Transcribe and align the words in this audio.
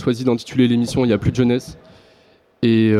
choisi 0.00 0.24
d'intituler 0.24 0.66
l'émission 0.68 1.04
Il 1.04 1.08
n'y 1.08 1.14
a 1.14 1.18
plus 1.18 1.30
de 1.30 1.36
jeunesse. 1.36 1.78
Et, 2.62 2.90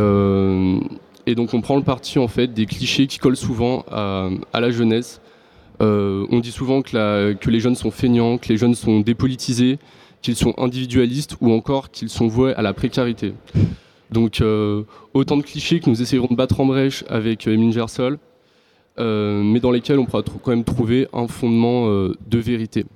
et, 1.27 1.35
donc 1.35 1.55
on 1.55 1.61
prend 1.61 1.77
le 1.77 1.83
parti 1.83 2.19
en 2.19 2.29
fait 2.29 2.49
des 2.49 2.67
clichés 2.67 3.07
qui 3.07 3.19
collent 3.19 3.37
souvent 3.37 3.85
à, 3.91 4.31
la 4.55 4.71
jeunesse. 4.71 5.21
on 5.81 6.41
dit 6.41 6.51
souvent 6.51 6.83
que, 6.83 7.33
que, 7.35 7.51
les 7.51 7.61
jeunes 7.61 7.75
sont 7.75 7.91
feignants, 7.91 8.39
que 8.39 8.49
les 8.49 8.57
jeunes 8.57 8.75
sont 8.75 9.01
dépolitisés, 9.01 9.79
qu'ils 10.23 10.37
sont 10.37 10.55
individualistes 10.59 11.37
ou 11.41 11.53
encore 11.53 11.91
qu'ils 11.91 12.09
sont 12.09 12.27
voués 12.27 12.55
à 12.55 12.63
la 12.63 12.73
précarité. 12.73 13.35
Donc 14.11 14.43
autant 15.13 15.37
de 15.37 15.43
clichés 15.43 15.81
que 15.81 15.91
nous 15.91 16.01
essayerons 16.01 16.29
de 16.31 16.37
battre 16.37 16.61
en 16.61 16.67
brèche 16.67 17.05
avec 17.09 17.47
Emile 17.47 17.73
Gersol, 17.73 18.19
mais 18.99 19.61
dans 19.61 19.73
lesquels 19.73 19.99
on 19.99 20.07
pourra 20.07 20.23
quand 20.23 20.51
même 20.53 20.65
trouver 20.65 21.07
un 21.13 21.29
fondement 21.29 21.87
de 21.87 22.39
vérité. 22.39 22.87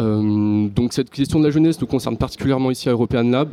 Euh, 0.00 0.68
donc 0.68 0.92
cette 0.92 1.10
question 1.10 1.38
de 1.40 1.44
la 1.44 1.50
jeunesse 1.50 1.80
nous 1.80 1.86
concerne 1.86 2.16
particulièrement 2.16 2.70
ici 2.70 2.88
à 2.88 2.92
European 2.92 3.22
Lab, 3.22 3.50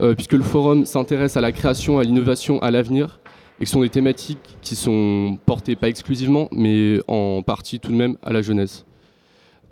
euh, 0.00 0.14
puisque 0.14 0.32
le 0.32 0.42
forum 0.42 0.86
s'intéresse 0.86 1.36
à 1.36 1.40
la 1.40 1.52
création, 1.52 1.98
à 1.98 2.04
l'innovation, 2.04 2.60
à 2.62 2.70
l'avenir, 2.70 3.20
et 3.60 3.64
que 3.64 3.66
ce 3.66 3.74
sont 3.74 3.82
des 3.82 3.90
thématiques 3.90 4.56
qui 4.62 4.76
sont 4.76 5.38
portées 5.46 5.76
pas 5.76 5.88
exclusivement, 5.88 6.48
mais 6.52 7.00
en 7.06 7.42
partie 7.42 7.80
tout 7.80 7.90
de 7.90 7.96
même 7.96 8.16
à 8.22 8.32
la 8.32 8.42
jeunesse. 8.42 8.86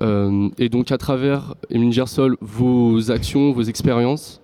Euh, 0.00 0.48
et 0.58 0.68
donc 0.68 0.92
à 0.92 0.98
travers, 0.98 1.54
Émile 1.70 1.92
Gersol, 1.92 2.36
vos 2.40 3.10
actions, 3.10 3.52
vos 3.52 3.62
expériences, 3.62 4.40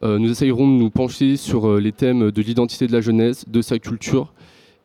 nous 0.00 0.30
essayerons 0.30 0.68
de 0.68 0.74
nous 0.74 0.90
pencher 0.90 1.36
sur 1.36 1.80
les 1.80 1.90
thèmes 1.90 2.30
de 2.30 2.40
l'identité 2.40 2.86
de 2.86 2.92
la 2.92 3.00
jeunesse, 3.00 3.48
de 3.48 3.60
sa 3.60 3.80
culture 3.80 4.32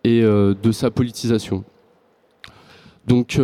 et 0.04 0.22
de 0.24 0.72
sa 0.72 0.90
politisation. 0.90 1.64
Donc 3.06 3.40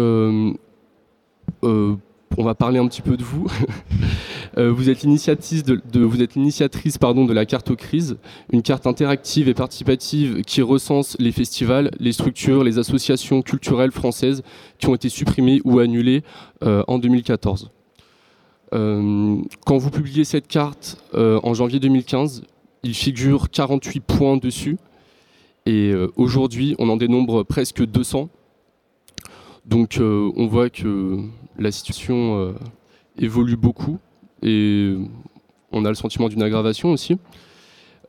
on 2.38 2.44
va 2.44 2.56
parler 2.56 2.80
un 2.80 2.88
petit 2.88 3.02
peu 3.02 3.18
de 3.18 3.24
vous. 3.24 3.48
Euh, 4.58 4.72
vous 4.72 4.90
êtes 4.90 5.04
l'initiatrice 5.04 5.64
de, 5.64 7.34
la 7.34 7.46
carte 7.46 7.70
aux 7.70 7.76
crises, 7.76 8.18
une 8.52 8.64
carte 8.64 8.88
interactive 8.88 9.48
et 9.48 9.54
participative 9.54 10.42
qui 10.42 10.64
recense 10.64 11.16
les 11.20 11.32
festivals, 11.32 11.92
les 12.00 12.12
structures, 12.12 12.64
les 12.64 12.80
associations 12.80 13.44
culturelles 13.44 13.92
françaises 13.92 14.42
qui 14.80 14.88
ont 14.88 14.96
été 14.96 15.08
supprimées 15.08 15.62
ou 15.66 15.78
annulées 15.78 16.24
euh, 16.64 16.84
en 16.88 16.98
2014. 16.98 17.70
Euh, 18.74 19.38
quand 19.68 19.78
vous 19.78 19.92
publiez 19.92 20.24
cette 20.24 20.48
carte 20.48 20.98
en 21.14 21.54
janvier 21.54 21.80
2015, 21.80 22.42
il 22.82 22.96
figure 22.96 23.52
48 23.52 24.00
points 24.00 24.38
dessus. 24.38 24.78
Et 25.68 25.94
aujourd'hui, 26.16 26.76
on 26.80 26.90
en 26.90 26.98
dénombre 26.98 27.44
presque 27.44 27.86
200. 27.86 28.30
Donc 29.70 30.00
on 30.02 30.48
voit 30.48 30.72
que 30.72 31.20
la 31.60 31.72
situation 31.72 32.40
euh, 32.40 32.54
évolue 33.20 33.56
beaucoup 33.56 34.00
et 34.42 34.96
on 35.72 35.86
a 35.86 35.90
le 35.90 35.96
sentiment 35.96 36.28
d'une 36.28 36.42
aggravation 36.42 36.92
aussi. 36.92 37.18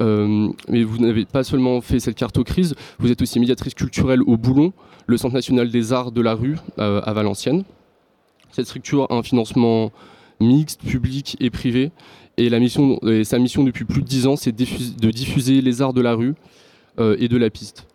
Euh, 0.01 0.49
mais 0.69 0.83
vous 0.83 0.97
n'avez 0.97 1.27
pas 1.27 1.45
seulement 1.45 1.83
fait 1.83 2.01
cette 2.01 2.15
carte 2.15 2.39
aux 2.39 2.45
crises, 2.45 2.75
vous 2.99 3.13
êtes 3.13 3.21
aussi 3.21 3.39
médiatrice 3.39 3.75
culturelle 3.75 4.23
au 4.23 4.39
Boulon, 4.39 4.73
le 5.07 5.19
Centre 5.19 5.35
national 5.35 5.71
des 5.71 5.93
arts 5.93 6.13
de 6.13 6.23
la 6.23 6.33
rue 6.33 6.57
euh, 6.79 7.03
à 7.05 7.13
Valenciennes. 7.13 7.65
Cette 8.51 8.65
structure 8.65 9.07
a 9.11 9.15
un 9.15 9.23
financement 9.23 9.93
mixte, 10.41 10.81
public 10.81 11.37
et 11.41 11.51
privé. 11.51 11.91
Et, 12.39 12.49
sa 13.25 13.39
mission 13.39 13.65
depuis 13.65 13.85
plus 13.85 14.01
de 14.01 14.07
dix 14.07 14.27
ans, 14.27 14.37
c'est 14.37 14.53
de 14.53 15.11
diffuser 15.11 15.61
les 15.61 15.83
arts 15.83 15.93
de 15.93 16.01
la 16.01 16.15
rue 16.15 16.35
et 16.99 17.29
de 17.29 17.37
la 17.37 17.51
piste. 17.51 17.87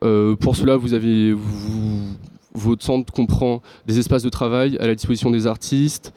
pour 0.00 0.56
cela, 0.56 0.76
vous 0.76 0.92
avez, 0.92 1.34
votre 2.54 2.84
centre 2.84 3.12
comprend 3.12 3.62
des 3.86 3.98
espaces 3.98 4.22
de 4.22 4.28
travail 4.28 4.76
à 4.78 4.86
la 4.86 4.94
disposition 4.94 5.30
des 5.30 5.46
artistes. 5.46 6.12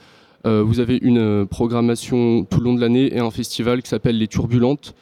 Euh, 0.46 0.62
vous 0.62 0.80
avez 0.80 1.00
une 1.02 1.18
euh, 1.18 1.46
programmation 1.46 2.46
tout 2.46 2.60
le 2.60 2.66
long 2.66 2.76
de 2.76 2.82
l'année 2.82 3.16
et 3.16 3.20
un 3.20 3.32
festival 3.32 3.82
qui 3.82 3.90
s'appelle 3.90 4.18
Les 4.18 4.28
Turbulentes. 4.28 4.94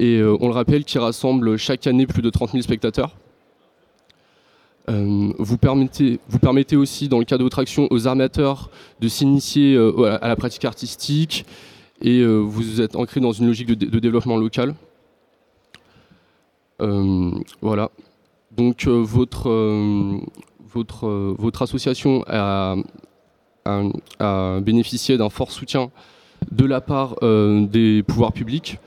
Et 0.00 0.16
euh, 0.16 0.36
on 0.40 0.48
le 0.48 0.54
rappelle, 0.54 0.84
qui 0.84 0.98
rassemble 0.98 1.56
chaque 1.56 1.86
année 1.86 2.06
plus 2.06 2.22
de 2.22 2.30
30 2.30 2.50
000 2.52 2.62
spectateurs. 2.62 3.16
vous, 4.88 5.58
permettez, 5.58 6.18
vous 6.28 6.38
permettez 6.38 6.76
aussi, 6.76 7.08
dans 7.08 7.18
le 7.18 7.24
cadre 7.24 7.40
de 7.40 7.44
votre 7.44 7.58
action, 7.58 7.86
aux 7.90 8.06
armateurs 8.08 8.70
de 9.00 9.08
s'initier 9.08 9.76
à 9.76 10.26
la 10.26 10.36
pratique 10.36 10.64
artistique 10.64 11.44
et 12.00 12.24
vous 12.24 12.80
êtes 12.80 12.96
ancré 12.96 13.20
dans 13.20 13.32
une 13.32 13.46
logique 13.48 13.66
de, 13.66 13.98
développement 13.98 14.38
local. 14.38 14.74
voilà. 17.60 17.90
Donc 18.56 18.86
votre, 18.86 19.50
votre 20.72 21.62
association 21.62 22.24
a, 22.28 22.76
bénéficié 24.60 25.18
d'un 25.18 25.28
fort 25.28 25.52
soutien 25.52 25.90
de 26.50 26.64
la 26.64 26.80
part 26.80 27.16
euh, 27.22 27.66
des 27.66 28.02
pouvoirs 28.02 28.32
publics, 28.32 28.78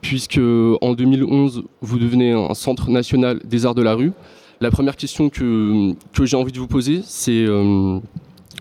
puisque 0.00 0.40
en 0.80 0.94
2011, 0.94 1.64
vous 1.82 1.98
devenez 1.98 2.32
un 2.32 2.54
centre 2.54 2.88
national 2.88 3.40
des 3.44 3.66
arts 3.66 3.74
de 3.74 3.82
la 3.82 3.94
rue. 3.94 4.12
La 4.60 4.70
première 4.70 4.96
question 4.96 5.28
que, 5.28 5.94
j'ai 6.22 6.36
envie 6.36 6.52
de 6.52 6.58
vous 6.58 6.68
poser, 6.68 7.02
c'est 7.04 7.44
euh, 7.44 7.98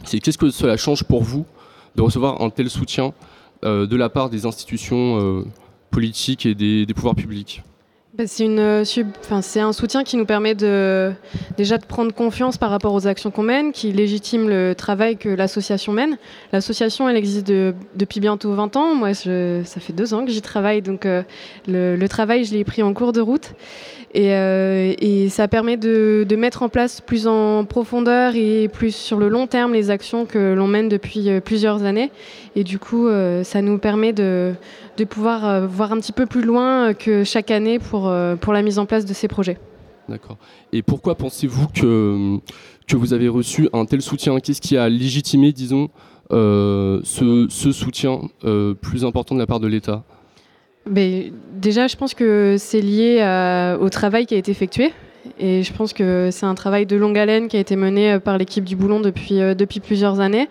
qu'est-ce 0.10 0.38
que 0.38 0.50
cela 0.50 0.76
change 0.78 1.04
pour 1.04 1.24
vous 1.24 1.46
de 1.96 2.02
recevoir 2.02 2.42
un 2.42 2.50
tel 2.50 2.70
soutien 2.70 3.14
de 3.64 3.96
la 3.96 4.10
part 4.10 4.30
des 4.30 4.46
institutions 4.46 5.46
politiques 5.92 6.46
et 6.46 6.56
des 6.56 6.94
pouvoirs 6.94 7.16
publics? 7.16 7.62
C'est 8.28 8.46
une 8.46 8.60
euh, 8.60 8.84
c'est 9.42 9.60
un 9.60 9.74
soutien 9.74 10.04
qui 10.04 10.18
nous 10.18 10.26
permet 10.26 10.56
de 10.56 11.12
déjà 11.58 11.78
de 11.78 11.86
prendre 11.86 12.14
confiance 12.14 12.58
par 12.58 12.70
rapport 12.70 12.94
aux 12.94 13.08
actions 13.08 13.32
qu'on 13.32 13.44
mène, 13.44 13.72
qui 13.72 13.92
légitime 13.92 14.50
le 14.50 14.74
travail 14.74 15.18
que 15.18 15.30
l'association 15.30 15.94
mène. 15.94 16.18
L'association, 16.52 17.08
elle 17.10 17.18
existe 17.18 17.48
depuis 17.48 18.20
bientôt 18.20 18.54
20 18.54 18.76
ans. 18.76 18.96
Moi, 18.96 19.14
ça 19.14 19.80
fait 19.80 19.94
deux 19.94 20.14
ans 20.14 20.26
que 20.26 20.32
j'y 20.32 20.42
travaille, 20.42 20.82
donc 20.82 21.06
euh, 21.06 21.24
le, 21.68 22.08
travail, 22.08 22.46
je 22.46 22.54
l'ai 22.54 22.64
pris 22.64 22.84
en 22.84 22.94
cours 22.94 23.14
de 23.14 23.22
route. 23.22 23.54
Et, 24.14 24.34
euh, 24.34 24.94
et 24.98 25.30
ça 25.30 25.48
permet 25.48 25.78
de, 25.78 26.26
de, 26.28 26.36
mettre 26.36 26.64
en 26.64 26.70
place 26.70 27.00
plus 27.00 27.28
en 27.28 27.64
profondeur 27.64 28.34
et 28.36 28.68
plus 28.68 28.96
sur 28.96 29.20
le 29.20 29.30
long 29.30 29.46
terme 29.46 29.74
les 29.74 29.92
actions 29.92 30.26
que 30.26 30.54
l'on 30.54 30.68
mène 30.68 30.90
depuis 30.90 31.30
plusieurs 31.42 31.84
années. 31.84 32.12
Et 32.56 32.64
du 32.64 32.80
coup, 32.80 33.08
ça 33.44 33.62
nous 33.62 33.78
permet 33.78 34.12
de, 34.12 34.54
de 34.98 35.04
pouvoir 35.04 35.68
voir 35.68 35.92
un 35.92 36.00
petit 36.00 36.12
peu 36.12 36.26
plus 36.26 36.42
loin 36.42 36.96
que 36.96 37.24
chaque 37.24 37.52
année 37.52 37.78
pour 37.78 38.10
euh, 38.20 38.36
pour, 38.36 38.54
la 38.54 38.62
mise 38.62 38.80
en 38.80 38.86
place 38.86 39.06
de 39.06 39.14
ces 39.14 39.28
projets. 39.28 39.58
D'accord. 40.08 40.38
Et 40.72 40.82
pourquoi 40.82 41.16
pensez-vous 41.16 41.68
que, 41.68 42.38
que 42.88 42.96
vous 42.96 43.14
avez 43.14 43.28
reçu 43.28 43.70
un 43.74 43.86
tel 43.86 44.02
soutien? 44.02 44.40
Qu'est-ce 44.40 44.62
qui 44.62 44.78
a 44.78 44.90
légitimé, 44.90 45.52
disons, 45.52 45.90
euh, 46.32 47.00
ce, 47.04 47.48
soutien 47.72 48.22
euh, 48.44 48.74
plus 48.74 49.06
important 49.06 49.36
de 49.36 49.40
la 49.40 49.48
part 49.48 49.60
de 49.60 49.68
l'État? 49.68 50.04
Mais 50.90 51.32
Déjà, 51.60 51.88
je 51.88 51.98
pense 51.98 52.14
que 52.14 52.56
c'est 52.58 52.80
lié 52.80 53.18
au 53.82 53.90
travail 53.90 54.26
qui 54.26 54.34
a 54.34 54.38
été 54.38 54.50
effectué. 54.50 54.94
Et 55.38 55.62
je 55.62 55.74
pense 55.74 55.92
que 55.92 56.30
c'est 56.32 56.46
un 56.46 56.56
travail 56.56 56.86
de 56.86 56.96
longue 56.96 57.18
haleine 57.18 57.50
qui 57.50 57.58
a 57.58 57.60
été 57.60 57.76
mené 57.76 58.18
par 58.20 58.38
l'équipe 58.38 58.64
du 58.64 58.78
Boulon 58.78 59.02
depuis, 59.02 59.40
depuis 59.56 59.82
plusieurs 59.82 60.22
années 60.22 60.48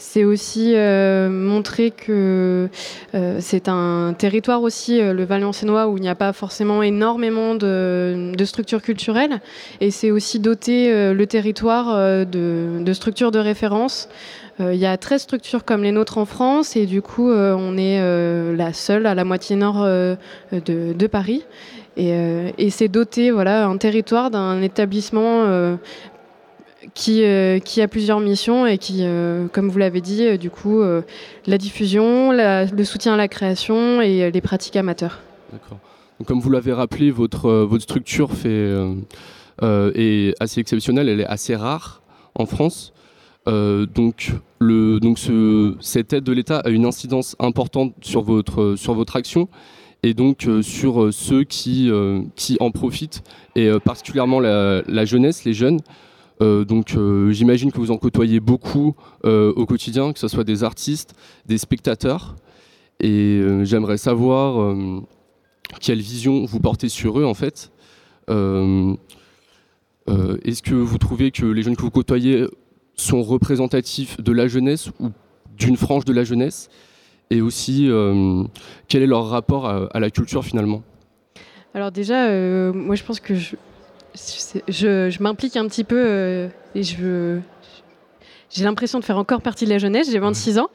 c'est 0.00 0.24
aussi 0.24 0.72
euh, 0.74 1.28
montrer 1.28 1.90
que 1.90 2.70
euh, 3.14 3.36
c'est 3.40 3.68
un 3.68 4.14
territoire 4.16 4.62
aussi, 4.62 4.98
euh, 4.98 5.12
le 5.12 5.24
Valenciennois, 5.24 5.88
où 5.88 5.98
il 5.98 6.00
n'y 6.00 6.08
a 6.08 6.14
pas 6.14 6.32
forcément 6.32 6.82
énormément 6.82 7.54
de, 7.54 8.34
structures 8.44 8.80
culturelles. 8.80 9.40
Et 9.82 9.90
c'est 9.90 10.10
aussi 10.10 10.40
doter 10.40 11.12
le 11.12 11.26
territoire 11.26 12.26
de, 12.26 12.92
structures 12.94 13.30
de 13.30 13.38
référence. 13.38 14.08
Il 14.58 14.76
y 14.76 14.86
a 14.86 14.96
13 14.96 15.22
structures 15.22 15.64
comme 15.64 15.82
les 15.82 15.92
nôtres 15.92 16.18
en 16.18 16.24
France 16.24 16.76
et 16.76 16.86
du 16.86 17.02
coup 17.02 17.30
on 17.30 17.76
est 17.76 18.00
la 18.56 18.72
seule 18.72 19.06
à 19.06 19.14
la 19.14 19.24
moitié 19.24 19.56
nord 19.56 19.84
de, 19.84 21.06
Paris. 21.06 21.44
Et, 21.96 22.70
c'est 22.70 22.88
doter 22.88 23.30
voilà, 23.30 23.66
un 23.66 23.76
territoire 23.76 24.30
d'un 24.30 24.62
établissement 24.62 25.76
qui, 26.94 27.22
euh, 27.24 27.58
qui 27.58 27.80
a 27.82 27.88
plusieurs 27.88 28.20
missions 28.20 28.66
et 28.66 28.78
qui, 28.78 29.00
euh, 29.00 29.48
comme 29.48 29.68
vous 29.68 29.78
l'avez 29.78 30.00
dit, 30.00 30.24
euh, 30.24 30.36
du 30.36 30.50
coup, 30.50 30.80
la 31.46 31.58
diffusion, 31.58 32.32
le 32.32 32.84
soutien 32.84 33.14
à 33.14 33.16
la 33.16 33.28
création 33.28 34.00
et 34.00 34.30
les 34.30 34.40
pratiques 34.40 34.76
amateurs. 34.76 35.20
D'accord. 35.52 35.78
comme 36.26 36.40
vous 36.40 36.50
l'avez 36.50 36.72
rappelé, 36.72 37.10
votre, 37.10 37.50
votre 37.50 37.82
structure 37.82 38.30
est 39.62 40.34
assez 40.40 40.60
exceptionnelle, 40.60 41.08
elle 41.08 41.20
est 41.20 41.26
assez 41.26 41.56
rare 41.56 42.02
en 42.34 42.46
France. 42.46 42.92
donc, 43.46 44.32
le, 44.58 45.00
donc 45.00 45.18
ce, 45.18 45.74
cette 45.80 46.12
aide 46.12 46.24
de 46.24 46.32
l'État 46.32 46.58
a 46.60 46.68
une 46.68 46.84
incidence 46.86 47.36
importante 47.38 47.94
sur 48.02 48.22
votre, 48.22 48.74
sur 48.76 48.94
votre 48.94 49.16
action 49.16 49.48
et 50.02 50.14
donc 50.14 50.46
sur 50.62 51.12
ceux 51.12 51.44
qui, 51.44 51.90
qui 52.36 52.56
en 52.60 52.70
profitent, 52.70 53.22
et 53.56 53.68
particulièrement 53.84 54.40
la, 54.40 55.04
jeunesse, 55.04 55.44
les 55.44 55.54
jeunes. 55.54 55.80
Euh, 56.42 56.64
donc 56.64 56.94
euh, 56.96 57.30
j'imagine 57.32 57.70
que 57.70 57.78
vous 57.78 57.90
en 57.90 57.98
côtoyez 57.98 58.40
beaucoup 58.40 58.94
euh, 59.24 59.52
au 59.56 59.66
quotidien, 59.66 60.12
que 60.12 60.18
ce 60.18 60.28
soit 60.28 60.44
des 60.44 60.64
artistes, 60.64 61.14
des 61.46 61.58
spectateurs. 61.58 62.36
Et 63.02 63.40
j'aimerais 63.62 63.96
savoir 63.96 64.76
quelle 65.80 66.00
vision 66.00 66.44
vous 66.44 66.60
portez 66.60 66.90
sur 66.90 67.18
eux 67.18 67.24
en 67.24 67.32
fait. 67.32 67.72
Est-ce 68.28 68.98
que 70.62 70.74
vous 70.74 70.98
trouvez 70.98 71.30
que 71.30 71.46
les 71.46 71.62
jeunes 71.62 71.76
que 71.76 71.80
vous 71.82 71.90
côtoyez 71.90 72.44
sont 72.96 73.22
représentatifs 73.22 74.20
de 74.20 74.32
la 74.32 74.48
jeunesse 74.48 74.90
ou 75.00 75.12
d'une 75.56 75.78
frange 75.78 76.04
de 76.04 76.12
la 76.12 76.24
jeunesse? 76.24 76.68
Et 77.30 77.40
aussi 77.40 77.88
quel 78.88 79.02
est 79.02 79.06
leur 79.06 79.30
rapport 79.30 79.66
à, 79.66 79.98
la 79.98 80.10
culture 80.10 80.44
finalement? 80.44 80.82
Alors 81.72 81.90
déjà, 81.90 82.28
moi 82.70 82.96
je 82.96 83.02
pense 83.02 83.18
que 83.18 83.34
je, 83.34 83.56
je, 84.68 85.22
m'implique 85.22 85.56
un 85.56 85.66
petit 85.66 85.84
peu 85.84 86.48
et 86.74 86.82
je, 86.82 87.40
j'ai 88.50 88.64
l'impression 88.64 88.98
de 88.98 89.04
faire 89.04 89.16
encore 89.16 89.42
partie 89.42 89.64
de 89.64 89.70
la 89.70 89.78
jeunesse. 89.78 90.10
J'ai 90.10 90.18
26 90.18 90.58
ans. 90.58 90.70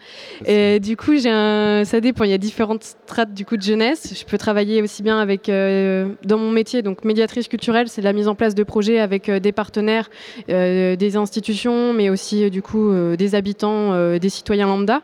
Et 0.45 0.79
du 0.79 0.95
coup, 0.95 1.17
j'ai 1.17 1.29
un... 1.29 1.83
ça 1.83 1.99
dépend. 1.99 2.23
Il 2.23 2.31
y 2.31 2.33
a 2.33 2.37
différentes 2.37 2.83
strates 2.83 3.33
du 3.33 3.45
coup 3.45 3.57
de 3.57 3.61
jeunesse. 3.61 4.13
Je 4.17 4.23
peux 4.25 4.37
travailler 4.37 4.81
aussi 4.81 5.03
bien 5.03 5.19
avec, 5.19 5.49
euh, 5.49 6.07
dans 6.23 6.37
mon 6.37 6.51
métier, 6.51 6.81
donc 6.81 7.03
médiatrice 7.03 7.49
culturelle, 7.49 7.89
c'est 7.89 8.01
la 8.01 8.13
mise 8.13 8.29
en 8.29 8.35
place 8.35 8.55
de 8.55 8.63
projets 8.63 8.99
avec 8.99 9.27
euh, 9.27 9.39
des 9.39 9.51
partenaires, 9.51 10.09
euh, 10.49 10.95
des 10.95 11.17
institutions, 11.17 11.93
mais 11.93 12.09
aussi 12.09 12.49
du 12.49 12.61
coup 12.61 12.93
des 13.17 13.35
habitants, 13.35 14.17
des 14.17 14.29
citoyens 14.29 14.67
lambda. 14.67 15.01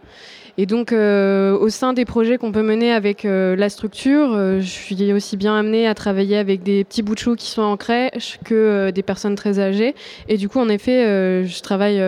Et 0.57 0.65
donc, 0.65 0.91
euh, 0.91 1.57
au 1.57 1.69
sein 1.69 1.93
des 1.93 2.05
projets 2.05 2.37
qu'on 2.37 2.51
peut 2.51 2.61
mener 2.61 2.91
avec 2.91 3.25
euh, 3.25 3.55
la 3.55 3.69
structure, 3.69 4.33
euh, 4.33 4.59
je 4.59 4.67
suis 4.67 5.13
aussi 5.13 5.37
bien 5.37 5.55
amenée 5.55 5.87
à 5.87 5.95
travailler 5.95 6.37
avec 6.37 6.63
des 6.63 6.83
petits 6.83 7.01
bouts 7.01 7.15
de 7.15 7.19
choux 7.19 7.35
qui 7.35 7.47
sont 7.47 7.61
en 7.61 7.77
crèche 7.77 8.39
que 8.43 8.91
des 8.91 9.03
personnes 9.03 9.35
très 9.35 9.59
âgées. 9.59 9.95
Et 10.27 10.37
du 10.37 10.49
coup, 10.49 10.59
en 10.59 10.69
effet, 10.69 11.45
je 11.45 11.61
travaille 11.61 12.01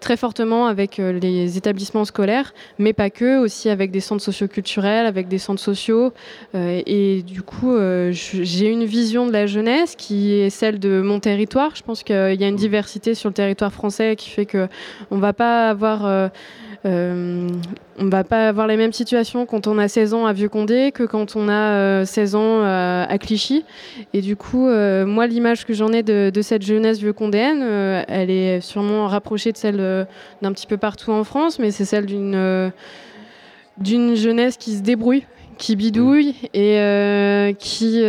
très 0.00 0.16
fortement 0.16 0.66
avec 0.66 0.98
les 0.98 1.56
établissements 1.56 2.04
scolaires, 2.04 2.54
mais 2.78 2.92
pas 2.92 3.10
que, 3.10 3.38
aussi 3.38 3.68
avec 3.68 3.90
des 3.90 4.00
centres 4.00 4.22
socioculturels, 4.22 5.06
avec 5.06 5.28
des 5.28 5.38
centres 5.38 5.60
sociaux. 5.60 6.12
et 6.54 7.22
du 7.26 7.42
coup, 7.42 7.76
j'ai 8.10 8.68
une 8.68 8.84
vision 8.84 9.26
de 9.26 9.32
la 9.32 9.46
jeunesse 9.46 9.96
qui 9.96 10.32
est 10.32 10.50
celle 10.50 10.78
de 10.78 11.00
mon 11.00 11.20
territoire. 11.20 11.74
Je 11.74 11.82
pense 11.82 12.02
qu'il 12.02 12.14
y 12.14 12.44
a 12.44 12.48
une 12.48 12.56
diversité 12.56 13.14
sur 13.14 13.28
le 13.28 13.34
territoire 13.34 13.72
français 13.72 14.16
qui 14.16 14.30
fait 14.30 14.46
qu'on 14.46 14.68
ne 15.16 15.20
va 15.20 15.32
pas 15.32 15.70
avoir 15.70 16.30
euh, 16.86 17.48
on 17.98 18.04
ne 18.04 18.10
va 18.10 18.24
pas 18.24 18.48
avoir 18.48 18.66
les 18.66 18.78
mêmes 18.78 18.92
situations 18.92 19.44
quand 19.44 19.66
on 19.66 19.76
a 19.76 19.86
16 19.86 20.14
ans 20.14 20.24
à 20.24 20.32
Vieux-Condé 20.32 20.92
que 20.92 21.02
quand 21.02 21.36
on 21.36 21.48
a 21.48 22.06
16 22.06 22.34
euh, 22.34 22.38
ans 22.38 22.62
euh, 22.62 23.04
à, 23.06 23.18
Clichy. 23.18 23.64
Et 24.14 24.22
du 24.22 24.36
coup, 24.36 24.68
moi, 24.68 25.26
l'image 25.26 25.66
que 25.66 25.74
j'en 25.74 25.92
ai 25.92 26.02
de, 26.02 26.40
cette 26.42 26.62
jeunesse 26.62 26.98
vieux-condéenne, 26.98 27.62
elle 28.08 28.30
est 28.30 28.60
sûrement 28.60 29.06
rapprochée 29.06 29.52
de 29.52 29.56
celle 29.56 30.06
d'un 30.40 30.52
petit 30.52 30.66
peu 30.66 30.78
partout 30.78 31.10
en 31.10 31.24
France, 31.24 31.58
mais 31.58 31.70
c'est 31.70 31.84
celle 31.84 32.06
d'une 32.06 32.72
d'une 33.78 34.14
jeunesse 34.14 34.58
qui 34.58 34.76
se 34.76 34.82
débrouille, 34.82 35.24
qui 35.56 35.74
bidouille 35.76 36.34
et 36.52 37.54
qui 37.58 38.02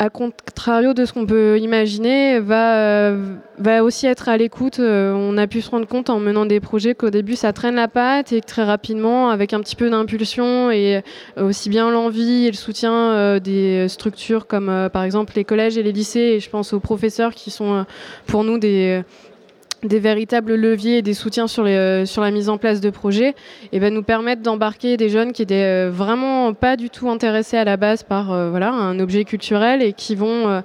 à 0.00 0.10
contrario 0.10 0.94
de 0.94 1.04
ce 1.04 1.12
qu'on 1.12 1.26
peut 1.26 1.58
imaginer, 1.58 2.38
va, 2.38 2.76
euh, 2.76 3.80
aussi 3.82 4.06
être 4.06 4.28
à 4.28 4.36
l'écoute. 4.36 4.78
Euh, 4.78 5.12
on 5.12 5.36
a 5.36 5.48
pu 5.48 5.60
se 5.60 5.70
rendre 5.70 5.88
compte 5.88 6.08
en 6.08 6.20
menant 6.20 6.46
des 6.46 6.60
projets 6.60 6.94
qu'au 6.94 7.10
début 7.10 7.34
ça 7.34 7.52
traîne 7.52 7.74
la 7.74 7.88
patte 7.88 8.32
et 8.32 8.40
que 8.40 8.46
très 8.46 8.62
rapidement, 8.62 9.30
avec 9.30 9.52
un 9.52 9.60
petit 9.60 9.74
peu 9.74 9.90
d'impulsion 9.90 10.70
et 10.70 11.02
aussi 11.36 11.68
bien 11.68 11.90
l'envie 11.90 12.46
et 12.46 12.50
le 12.50 12.56
soutien 12.56 12.92
euh, 12.92 13.40
des 13.40 13.88
structures 13.88 14.46
comme 14.46 14.88
par 14.92 15.02
exemple 15.02 15.32
les 15.34 15.44
collèges 15.44 15.76
et 15.76 15.82
les 15.82 15.92
lycées, 15.92 16.20
et 16.20 16.40
je 16.40 16.48
pense 16.48 16.72
aux 16.72 16.80
professeurs 16.80 17.34
qui 17.34 17.50
sont 17.50 17.84
pour 18.26 18.44
nous 18.44 18.58
des 18.58 19.02
des 19.84 20.00
véritables 20.00 20.54
leviers 20.54 20.98
et 20.98 21.02
des 21.02 21.14
soutiens 21.14 21.46
sur, 21.46 21.64
euh, 21.66 22.04
la 22.16 22.30
mise 22.30 22.48
en 22.48 22.58
place 22.58 22.80
de 22.80 22.90
projets 22.90 23.34
et 23.72 23.78
ben, 23.78 23.94
nous 23.94 24.02
permettre 24.02 24.42
d'embarquer 24.42 24.96
des 24.96 25.08
jeunes 25.08 25.32
qui 25.32 25.42
étaient 25.42 25.54
euh, 25.54 25.90
vraiment 25.92 26.52
pas 26.52 26.76
du 26.76 26.90
tout 26.90 27.08
intéressés 27.08 27.56
à 27.56 27.64
la 27.64 27.76
base 27.76 28.02
par 28.02 28.32
euh, 28.32 28.50
voilà, 28.50 28.72
un 28.72 28.98
objet 28.98 29.24
culturel 29.24 29.82
et 29.82 29.92
qui 29.92 30.14
vont, 30.14 30.62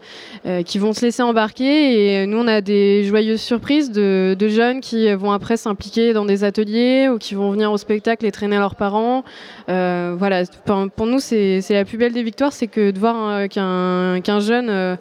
qui 0.65 0.79
vont 0.79 0.93
se 0.93 1.05
laisser 1.05 1.21
embarquer. 1.21 2.21
Et 2.21 2.27
nous, 2.27 2.37
on 2.37 2.47
a 2.47 2.61
des 2.61 3.03
joyeuses 3.03 3.41
surprises 3.41 3.91
de, 3.91 4.35
de 4.37 4.47
jeunes 4.47 4.81
qui 4.81 5.11
vont 5.13 5.31
après 5.31 5.57
s'impliquer 5.57 6.13
dans 6.13 6.25
des 6.25 6.43
ateliers 6.43 7.09
ou 7.09 7.17
qui 7.17 7.35
vont 7.35 7.51
venir 7.51 7.71
au 7.71 7.77
spectacle 7.77 8.25
et 8.25 8.31
traîner 8.31 8.57
leurs 8.57 8.75
parents. 8.75 9.23
voilà, 9.67 10.43
pour, 10.65 11.05
nous, 11.05 11.19
c'est 11.19 11.61
la 11.69 11.85
plus 11.85 11.97
belle 11.97 12.13
des 12.13 12.23
victoires, 12.23 12.53
c'est 12.53 12.67
que 12.67 12.91
de 12.91 12.99
voir 12.99 13.47
qu'un 13.49 14.21
qu'un 14.21 14.39
jeune 14.39 14.97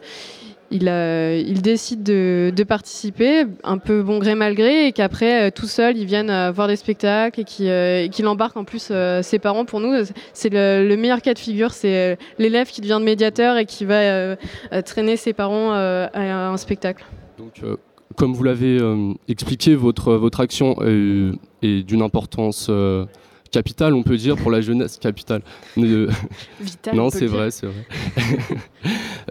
il, 0.73 1.61
décide 1.61 2.03
de, 2.03 2.63
participer, 2.63 3.45
un 3.63 3.77
peu 3.77 4.01
bon 4.01 4.19
gré 4.19 4.35
mal 4.35 4.55
gré, 4.55 4.87
et 4.87 4.91
qu'après, 4.91 5.47
euh, 5.47 5.51
tout 5.53 5.67
seul, 5.67 5.97
ils 5.97 6.05
viennent 6.05 6.29
euh, 6.29 6.51
voir 6.51 6.67
des 6.67 6.75
spectacles 6.75 7.41
et 7.41 7.43
qu'il 7.43 7.67
euh, 7.69 8.27
embarque 8.27 8.57
en 8.57 8.63
plus 8.63 8.91
ses 9.21 9.39
parents. 9.39 9.65
Pour 9.65 9.79
nous, 9.79 9.93
c'est 10.33 10.49
le, 10.51 10.95
meilleur 10.95 11.21
cas 11.21 11.33
de 11.33 11.39
figure, 11.39 11.71
c'est 11.71 12.17
l'élève 12.39 12.69
qui 12.69 12.81
devient 12.81 12.99
médiateur 13.01 13.57
et 13.57 13.65
qui 13.65 13.85
va 13.85 14.35
traîner 14.85 15.17
ses 15.17 15.33
parents 15.33 15.71
à 15.73 16.49
un 16.49 16.57
spectacle. 16.57 17.05
Donc, 17.37 17.61
comme 18.15 18.33
vous 18.33 18.43
l'avez 18.43 18.79
expliqué, 19.27 19.75
votre 19.75 20.39
action 20.39 20.75
est, 20.81 21.83
d'une 21.83 22.01
importance 22.01 22.69
capitale, 23.53 23.93
on 23.93 24.03
peut 24.03 24.17
dire, 24.17 24.35
pour 24.35 24.51
la 24.51 24.59
jeunesse 24.59 24.97
capitale. 24.97 25.41
non, 25.77 27.09
c'est 27.09 27.27
vrai, 27.27 27.51
c'est 27.51 27.67
vrai. 27.67 27.85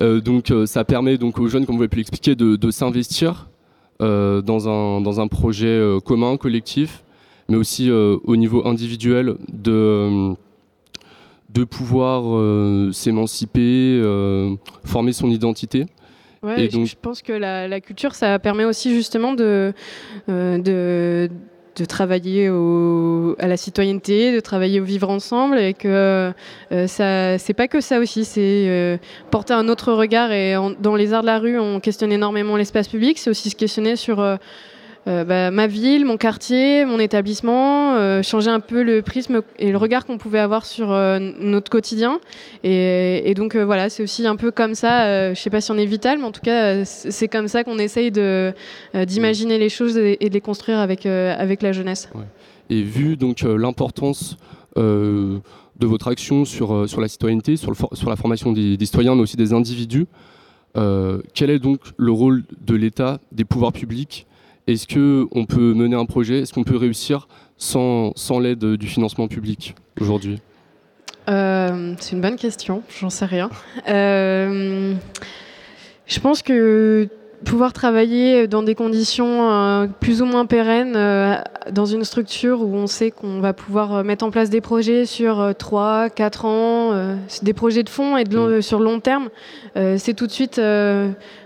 Euh, 0.00 0.20
donc, 0.20 0.50
euh, 0.50 0.64
ça 0.64 0.84
permet 0.84 1.19
donc 1.19 1.38
aux 1.38 1.48
jeunes, 1.48 1.66
comme 1.66 1.76
vous 1.76 1.82
avez 1.82 1.88
pu 1.88 1.98
l'expliquer, 1.98 2.34
de, 2.34 2.70
s'investir 2.70 3.50
euh, 4.00 4.40
dans, 4.40 4.69
un, 4.69 5.02
dans 5.02 5.20
un 5.20 5.28
projet 5.28 5.78
commun, 6.06 6.36
collectif, 6.38 7.04
mais 7.48 7.56
aussi 7.56 7.90
au 7.90 8.36
niveau 8.36 8.66
individuel 8.66 9.36
de 9.52 10.34
de 11.50 11.64
pouvoir 11.64 12.22
s'émanciper, 12.94 14.00
former 14.84 15.12
son 15.12 15.28
identité. 15.28 15.84
Ouais, 16.42 16.69
donc... 16.69 16.86
je 16.86 16.96
pense 17.00 17.20
que 17.20 17.32
la, 17.32 17.69
la, 17.69 17.80
culture, 17.82 18.14
ça 18.14 18.38
permet 18.38 18.64
aussi 18.64 18.94
justement 18.94 19.34
de, 19.34 19.74
de, 20.28 21.28
de 21.76 21.84
travailler 21.84 22.50
au, 22.50 23.34
à 23.38 23.46
la 23.46 23.56
citoyenneté, 23.56 24.34
de 24.34 24.40
travailler 24.40 24.80
au 24.80 24.84
vivre 24.84 25.08
ensemble 25.08 25.58
et 25.58 25.74
que 25.74 26.32
euh, 26.72 26.86
ça 26.86 27.38
c'est 27.38 27.54
pas 27.54 27.69
que 27.69 27.80
ça 27.80 27.98
aussi, 27.98 28.24
c'est 28.24 28.66
euh, 28.69 28.98
porter 29.30 29.54
un 29.54 29.69
autre 29.69 29.92
regard 29.92 30.32
et 30.32 30.54
dans 30.80 30.96
les 30.96 31.12
arts 31.12 31.22
de 31.22 31.26
la 31.26 31.38
rue 31.38 31.58
on 31.58 31.80
questionne 31.80 32.12
énormément 32.12 32.56
l'espace 32.56 32.88
public, 32.88 33.19
c'est 33.19 33.30
aussi 33.30 33.50
se 33.50 33.56
questionner 33.56 33.96
sur 33.96 34.38
euh, 35.08 35.25
bah, 35.25 35.50
ma 35.50 35.66
ville, 35.66 36.04
mon 36.04 36.16
quartier, 36.16 36.84
mon 36.84 37.00
établissement, 37.00 37.94
euh, 37.94 38.22
changer 38.22 38.50
un 38.50 38.60
peu 38.60 38.84
le 38.84 39.02
prisme 39.02 39.43
et 39.58 39.72
le 39.72 39.76
regard 39.76 40.06
qu'on 40.06 40.16
pouvait 40.16 40.38
avoir 40.38 40.64
sur 40.64 40.93
euh, 40.93 41.19
notre 41.40 41.70
quotidien. 41.70 42.20
Et, 42.62 43.34
donc 43.34 43.56
voilà, 43.56 43.88
c'est 43.88 44.02
aussi 44.02 44.26
un 44.26 44.37
peu 44.37 44.50
comme 44.52 44.75
ça, 44.75 45.26
je 45.26 45.31
ne 45.31 45.34
sais 45.34 45.50
pas 45.50 45.60
si 45.60 45.70
on 45.72 45.78
est 45.78 45.87
vital, 45.87 46.19
mais 46.19 46.25
en 46.25 46.32
tout 46.32 46.43
cas, 46.43 46.84
c'est 46.84 47.28
comme 47.28 47.49
ça 47.49 47.64
qu'on 47.64 47.78
essaye 47.78 48.12
d'imaginer 48.12 49.58
les 49.58 49.69
choses 49.69 49.96
et, 49.96 50.16
de 50.16 50.32
les 50.32 50.40
construire 50.40 50.78
avec, 50.78 51.06
avec 51.06 51.62
la 51.62 51.72
jeunesse. 51.72 52.08
Et 52.70 52.82
vu 52.82 53.16
donc 53.16 53.40
l'importance 53.40 54.37
de 54.76 55.40
votre 55.81 56.08
action 56.08 56.44
sur, 56.44 56.88
sur 56.88 57.00
la 57.00 57.08
citoyenneté, 57.08 57.56
sur, 57.56 57.70
le 57.70 57.77
sur 57.94 58.10
la 58.10 58.17
formation 58.17 58.53
des, 58.53 58.77
citoyens, 58.84 59.15
mais 59.15 59.22
aussi 59.22 59.36
des 59.36 59.53
individus, 59.55 60.06
quel 60.74 61.50
est 61.50 61.58
donc 61.58 61.81
le 61.96 62.12
rôle 62.12 62.44
de 62.60 62.74
l'État, 62.77 63.19
des 63.32 63.44
pouvoirs 63.44 63.72
publics 63.72 64.27
est-ce 64.66 64.86
qu'on 64.86 65.44
peut 65.44 65.74
mener 65.74 65.96
un 65.96 66.04
projet? 66.04 66.40
Est-ce 66.40 66.52
qu'on 66.52 66.64
peut 66.64 66.76
réussir 66.76 67.28
sans, 67.56 68.12
sans 68.16 68.38
l'aide 68.38 68.64
du 68.64 68.86
financement 68.86 69.28
public 69.28 69.74
aujourd'hui? 70.00 70.38
Euh, 71.28 71.94
C'est 71.98 72.12
une 72.12 72.20
bonne 72.20 72.36
question, 72.36 72.82
j'en 73.00 73.10
sais 73.10 73.24
rien. 73.24 73.50
Euh, 73.88 74.94
je 76.06 76.20
pense 76.20 76.42
que 76.42 77.08
pouvoir 77.44 77.72
travailler 77.72 78.46
dans 78.46 78.62
des 78.62 78.76
conditions 78.76 79.50
euh, 79.50 79.86
plus 79.98 80.22
ou 80.22 80.26
moins 80.26 80.46
pérennes, 80.46 80.96
dans 81.72 81.86
une 81.86 82.04
structure 82.04 82.62
où 82.62 82.74
on 82.76 82.86
sait 82.86 83.10
qu'on 83.10 83.40
va 83.40 83.52
pouvoir 83.52 84.04
mettre 84.04 84.24
en 84.24 84.31
place 84.31 84.48
des 84.48 84.60
projets 84.60 85.06
sur 85.06 85.52
3, 85.56 86.10
4 86.10 86.44
ans, 86.44 87.16
des 87.42 87.52
projets 87.52 87.82
de 87.82 87.88
fond 87.88 88.16
et 88.16 88.24
de 88.24 88.58
mm. 88.58 88.62
sur 88.62 88.78
long 88.78 89.00
terme, 89.00 89.28
c'est 89.74 90.14
tout 90.14 90.28
de 90.28 90.32
suite 90.32 90.60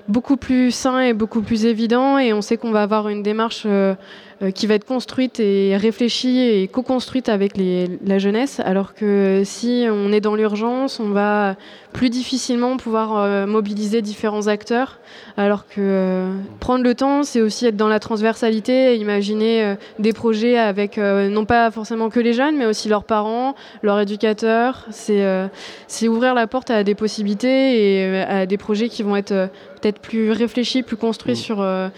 beaucoup 0.08 0.36
plus 0.36 0.70
sain 0.70 1.00
et 1.00 1.12
beaucoup 1.12 1.42
plus 1.42 1.66
évident 1.66 2.18
et 2.18 2.32
on 2.32 2.42
sait 2.42 2.56
qu'on 2.56 2.70
va 2.70 2.82
avoir 2.82 3.08
une 3.08 3.22
démarche 3.22 3.64
euh, 3.66 3.94
euh, 4.42 4.50
qui 4.50 4.66
va 4.66 4.74
être 4.74 4.84
construite 4.84 5.40
et 5.40 5.76
réfléchie 5.76 6.40
et 6.40 6.68
co-construite 6.68 7.28
avec 7.28 7.54
la 7.56 8.18
jeunesse 8.18 8.60
alors 8.64 8.94
que 8.94 9.42
si 9.44 9.86
on 9.90 10.12
est 10.12 10.20
dans 10.20 10.34
l'urgence 10.34 11.00
on 11.00 11.08
va 11.08 11.56
plus 11.92 12.10
difficilement 12.10 12.76
pouvoir 12.76 13.16
euh, 13.16 13.46
mobiliser 13.46 14.02
différents 14.02 14.46
acteurs 14.46 15.00
alors 15.36 15.66
que 15.66 16.30
prendre 16.60 16.84
le 16.84 16.94
temps 16.94 17.22
c'est 17.22 17.40
aussi 17.40 17.66
être 17.66 17.76
dans 17.76 17.88
la 17.88 17.98
transversalité 17.98 18.94
et 18.94 18.96
imaginer 18.96 19.76
des 19.98 20.12
projets 20.12 20.58
avec 20.58 20.98
non 20.98 21.44
pas 21.44 21.70
forcément 21.70 22.10
que 22.10 22.20
les 22.20 22.32
jeunes 22.32 22.56
mais 22.56 22.66
aussi 22.66 22.88
leurs 22.88 23.04
parents, 23.04 23.54
leurs 23.82 24.00
éducateurs. 24.00 24.86
C'est 24.90 26.08
ouvrir 26.08 26.34
la 26.34 26.46
porte 26.46 26.70
à 26.70 26.84
des 26.84 26.94
possibilités 26.94 28.02
et 28.02 28.22
à 28.22 28.46
des 28.46 28.58
projets 28.58 28.88
qui 28.88 29.02
vont 29.02 29.16
être 29.16 29.50
peut-être 29.86 30.00
plus 30.00 30.32
réfléchis, 30.32 30.82
plus 30.82 30.96
construits 30.96 31.34
mm. 31.34 31.36
sur, 31.36 31.60
euh, 31.60 31.88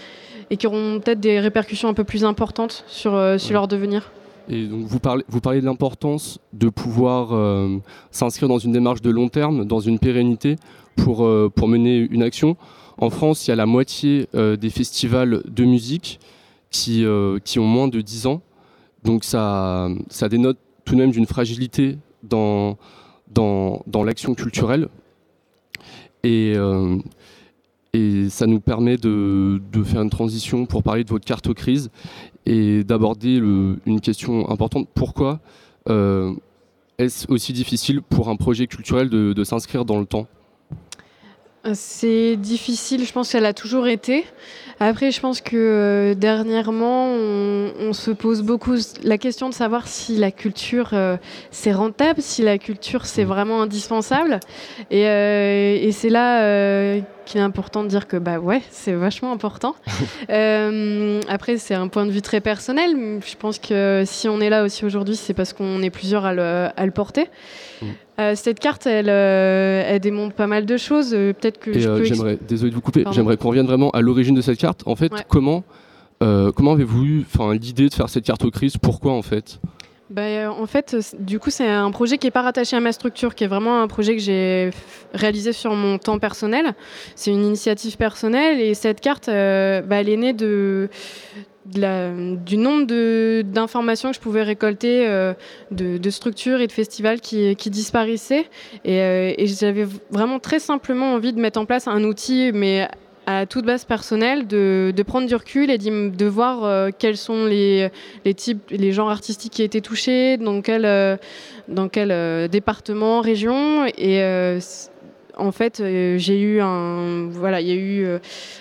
et 0.51 0.57
qui 0.57 0.67
auront 0.67 1.01
peut-être 1.01 1.21
des 1.21 1.41
répercussions 1.41 1.89
un 1.89 1.95
peu 1.95 2.05
plus 2.05 2.25
importantes 2.25 2.85
sur, 2.87 3.15
euh, 3.15 3.39
sur 3.39 3.55
leur 3.55 3.69
devenir. 3.69 4.13
Et 4.51 4.67
donc 4.67 4.85
vous 4.87 4.99
parlez, 4.99 5.25
vous 5.29 5.41
parlez 5.41 5.61
de 5.61 5.67
l'importance 5.67 6.39
de 6.53 6.69
pouvoir 6.69 7.33
euh, 7.33 7.79
s'inscrire 8.11 8.49
dans 8.49 8.59
une 8.59 8.73
démarche 8.73 9.03
de 9.03 9.11
long 9.11 9.29
terme, 9.29 9.65
dans 9.67 9.81
une 9.81 9.99
pérennité 9.99 10.57
pour, 10.97 11.29
pour 11.55 11.69
mener 11.69 11.99
une 12.11 12.23
action. 12.23 12.57
En 12.97 13.11
France, 13.11 13.47
il 13.47 13.51
y 13.51 13.53
a 13.53 13.57
la 13.57 13.67
moitié 13.67 14.27
des 14.35 14.71
festivals 14.71 15.43
de 15.47 15.65
musique 15.65 16.19
qui, 16.71 17.05
qui 17.45 17.59
ont 17.61 17.67
moins 17.67 17.87
de 17.87 18.01
10 18.01 18.27
ans. 18.27 18.43
donc 19.05 19.23
ça, 19.23 19.89
ça 20.09 20.29
dénote 20.29 20.59
tout 20.85 20.97
de 20.97 20.99
même 20.99 21.13
d'une 21.13 21.27
fragilité 21.27 21.99
dans, 22.25 22.77
dans, 23.31 23.83
dans 23.87 24.03
l'action 24.03 24.35
culturelle. 24.35 24.89
Et, 26.25 26.57
et 27.93 28.29
ça 28.29 28.47
nous 28.47 28.61
permet 28.61 28.97
de, 28.97 29.61
de, 29.73 29.83
faire 29.83 30.03
une 30.03 30.11
transition 30.11 30.67
pour 30.67 30.83
parler 30.83 31.05
de 31.05 31.09
votre 31.09 31.25
carte 31.25 31.53
crise 31.55 31.91
et 32.47 32.85
d'aborder 32.85 33.37
une 33.37 34.01
question 34.01 34.51
importante. 34.51 34.89
Pourquoi 34.95 35.41
euh, 35.89 36.33
est-ce 36.99 37.31
aussi 37.31 37.53
difficile 37.53 38.03
pour 38.03 38.29
un 38.29 38.37
projet 38.37 38.67
culturel 38.67 39.09
de, 39.09 39.33
de 39.33 39.45
s'inscrire 39.45 39.85
dans 39.85 39.99
le 39.99 40.07
temps? 40.07 40.27
C'est 41.75 42.37
difficile, 42.37 43.05
je 43.05 43.13
pense 43.13 43.33
qu'elle 43.33 43.45
a 43.45 43.53
toujours 43.53 43.89
été. 43.89 44.25
Après, 44.81 45.11
je 45.11 45.21
pense 45.21 45.41
que 45.41 45.57
euh, 45.57 46.15
dernièrement, 46.15 47.07
on, 47.09 47.93
se 47.93 48.13
pose 48.13 48.43
beaucoup 48.43 48.77
la 49.03 49.19
question 49.19 49.49
de 49.49 49.55
savoir 49.55 49.89
si 49.89 50.17
la 50.17 50.31
culture 50.31 50.91
euh, 50.93 51.17
c'est 51.51 51.73
rentable, 51.73 52.23
si 52.23 52.43
la 52.43 52.59
culture 52.59 53.07
c'est 53.07 53.25
mmh. 53.25 53.29
vraiment 53.29 53.63
indispensable. 53.63 54.39
Et, 54.91 55.07
euh, 55.09 55.79
et 55.81 55.91
c'est 55.91 56.11
là 56.11 57.01
qu'il 57.29 57.41
est 57.41 57.45
important 57.45 57.85
de 57.85 57.89
dire 57.89 58.09
que 58.09 58.17
bah 58.17 58.39
ouais, 58.39 58.63
c'est 58.71 58.95
vachement 58.95 59.33
important. 59.33 59.77
après, 60.29 61.59
c'est 61.59 61.75
un 61.75 61.89
point 61.89 62.07
de 62.07 62.11
vue 62.11 62.23
très 62.23 62.41
personnel. 62.41 63.21
Je 63.25 63.37
pense 63.37 63.59
que 63.59 64.03
si 64.07 64.29
on 64.29 64.41
est 64.41 64.51
là 64.51 64.65
aussi 64.65 64.85
aujourd'hui, 64.85 65.17
c'est 65.17 65.35
parce 65.35 65.53
qu'on 65.53 65.83
est 65.83 65.91
plusieurs 65.91 66.25
à 66.25 66.35
le, 66.35 66.69
à 66.75 66.87
le 66.87 66.93
porter. 66.93 67.29
Mmh. 67.83 67.87
Euh, 68.21 68.33
cette 68.35 68.59
carte, 68.59 68.87
elle, 68.87 69.09
euh, 69.09 69.85
elle, 69.87 70.01
démontre 70.01 70.35
pas 70.35 70.49
mal 70.49 70.67
de 70.67 70.77
choses. 70.77 71.15
Euh, 71.15 71.33
peut-être 71.33 71.61
que 71.61 71.79
je 71.79 71.89
peux 71.89 72.03
j'aimerais, 72.03 72.37
désolé 72.49 72.71
de 72.71 72.75
vous 72.75 72.81
couper, 72.81 73.05
j'aimerais 73.13 73.37
qu'on 73.37 73.51
revienne 73.51 73.67
vraiment 73.67 73.91
à 73.91 74.01
l'origine 74.01 74.35
de 74.35 74.41
cette 74.41 74.59
carte. 74.59 74.83
En 74.87 74.97
fait, 74.97 75.13
comment, 75.29 75.63
comment 76.21 76.73
avez-vous 76.73 77.05
eu 77.05 77.27
l'idée 77.61 77.89
de 77.89 77.95
faire 77.95 78.09
cette 78.09 78.25
carte 78.25 78.45
aux 78.45 78.51
crises? 78.51 78.77
Pourquoi 78.77 79.13
en 79.13 79.23
fait? 79.23 79.61
Bah, 80.11 80.51
en 80.51 80.67
fait, 80.67 80.97
du 81.19 81.39
coup, 81.39 81.51
c'est 81.51 81.69
un 81.69 81.91
projet 81.91 82.19
qui 82.19 82.27
n'est 82.27 82.31
pas 82.31 82.43
rattaché 82.43 82.77
à 82.77 82.81
ma 82.81 82.93
structure, 82.93 83.35
qui 83.35 83.45
est 83.45 83.49
vraiment 83.49 83.83
un 83.83 83.89
projet 83.89 84.17
que 84.17 84.23
j'ai 84.23 84.71
réalisé 85.13 85.53
sur 85.53 85.75
mon 85.75 85.99
temps 85.99 86.19
personnel. 86.19 86.75
C'est 87.15 87.31
une 87.31 87.45
initiative 87.45 87.97
personnelle 87.97 88.61
et 88.61 88.75
cette 88.75 89.01
carte, 89.01 89.27
bah, 89.27 89.33
elle 89.33 90.09
est 90.09 90.17
née 90.17 90.33
du 90.33 90.89
nombre 92.57 93.43
d'informations 93.43 94.11
que 94.11 94.17
je 94.17 94.21
pouvais 94.21 94.43
récolter 94.43 95.07
euh, 95.07 95.35
de, 95.71 96.11
structures 96.11 96.61
et 96.61 96.67
de 96.67 96.73
festivals 96.73 97.21
qui, 97.21 97.55
disparaissaient. 97.55 98.47
Euh, 98.87 99.33
et, 99.37 99.47
j'avais 99.47 99.87
vraiment 100.11 100.39
très 100.39 100.59
simplement 100.59 101.15
envie 101.15 101.33
de 101.33 101.41
mettre 101.41 101.61
en 101.61 101.67
place 101.67 101.89
un 101.89 102.05
outil, 102.05 102.51
mais 102.53 102.89
à 103.31 103.45
toute 103.45 103.67
base 103.67 103.85
personnelle, 103.85 104.47
de, 104.47 105.03
prendre 105.07 105.27
du 105.27 105.35
recul 105.35 105.71
et 105.71 105.77
de 105.77 106.27
voir 106.27 106.65
euh, 106.65 106.89
quels 106.99 107.19
sont 107.19 107.45
les, 107.45 107.91
types, 108.35 108.71
les 108.71 108.91
genres 108.93 109.11
artistiques 109.11 109.53
qui 109.53 109.63
étaient 109.63 109.83
touchés, 109.83 110.39
dans 110.39 110.63
quel, 110.63 111.19
dans 111.69 111.89
quel 111.91 112.49
département, 112.49 113.21
région. 113.21 113.85
Et 113.99 114.59
en 115.39 115.53
fait, 115.53 115.81
euh, 115.81 116.19
j'ai 116.19 116.41
eu 116.41 116.61
un, 116.61 117.29
voilà, 117.31 117.61
il 117.61 117.69
y 117.69 117.71
a 117.71 117.75
eu 117.75 118.05
euh, 118.05 118.19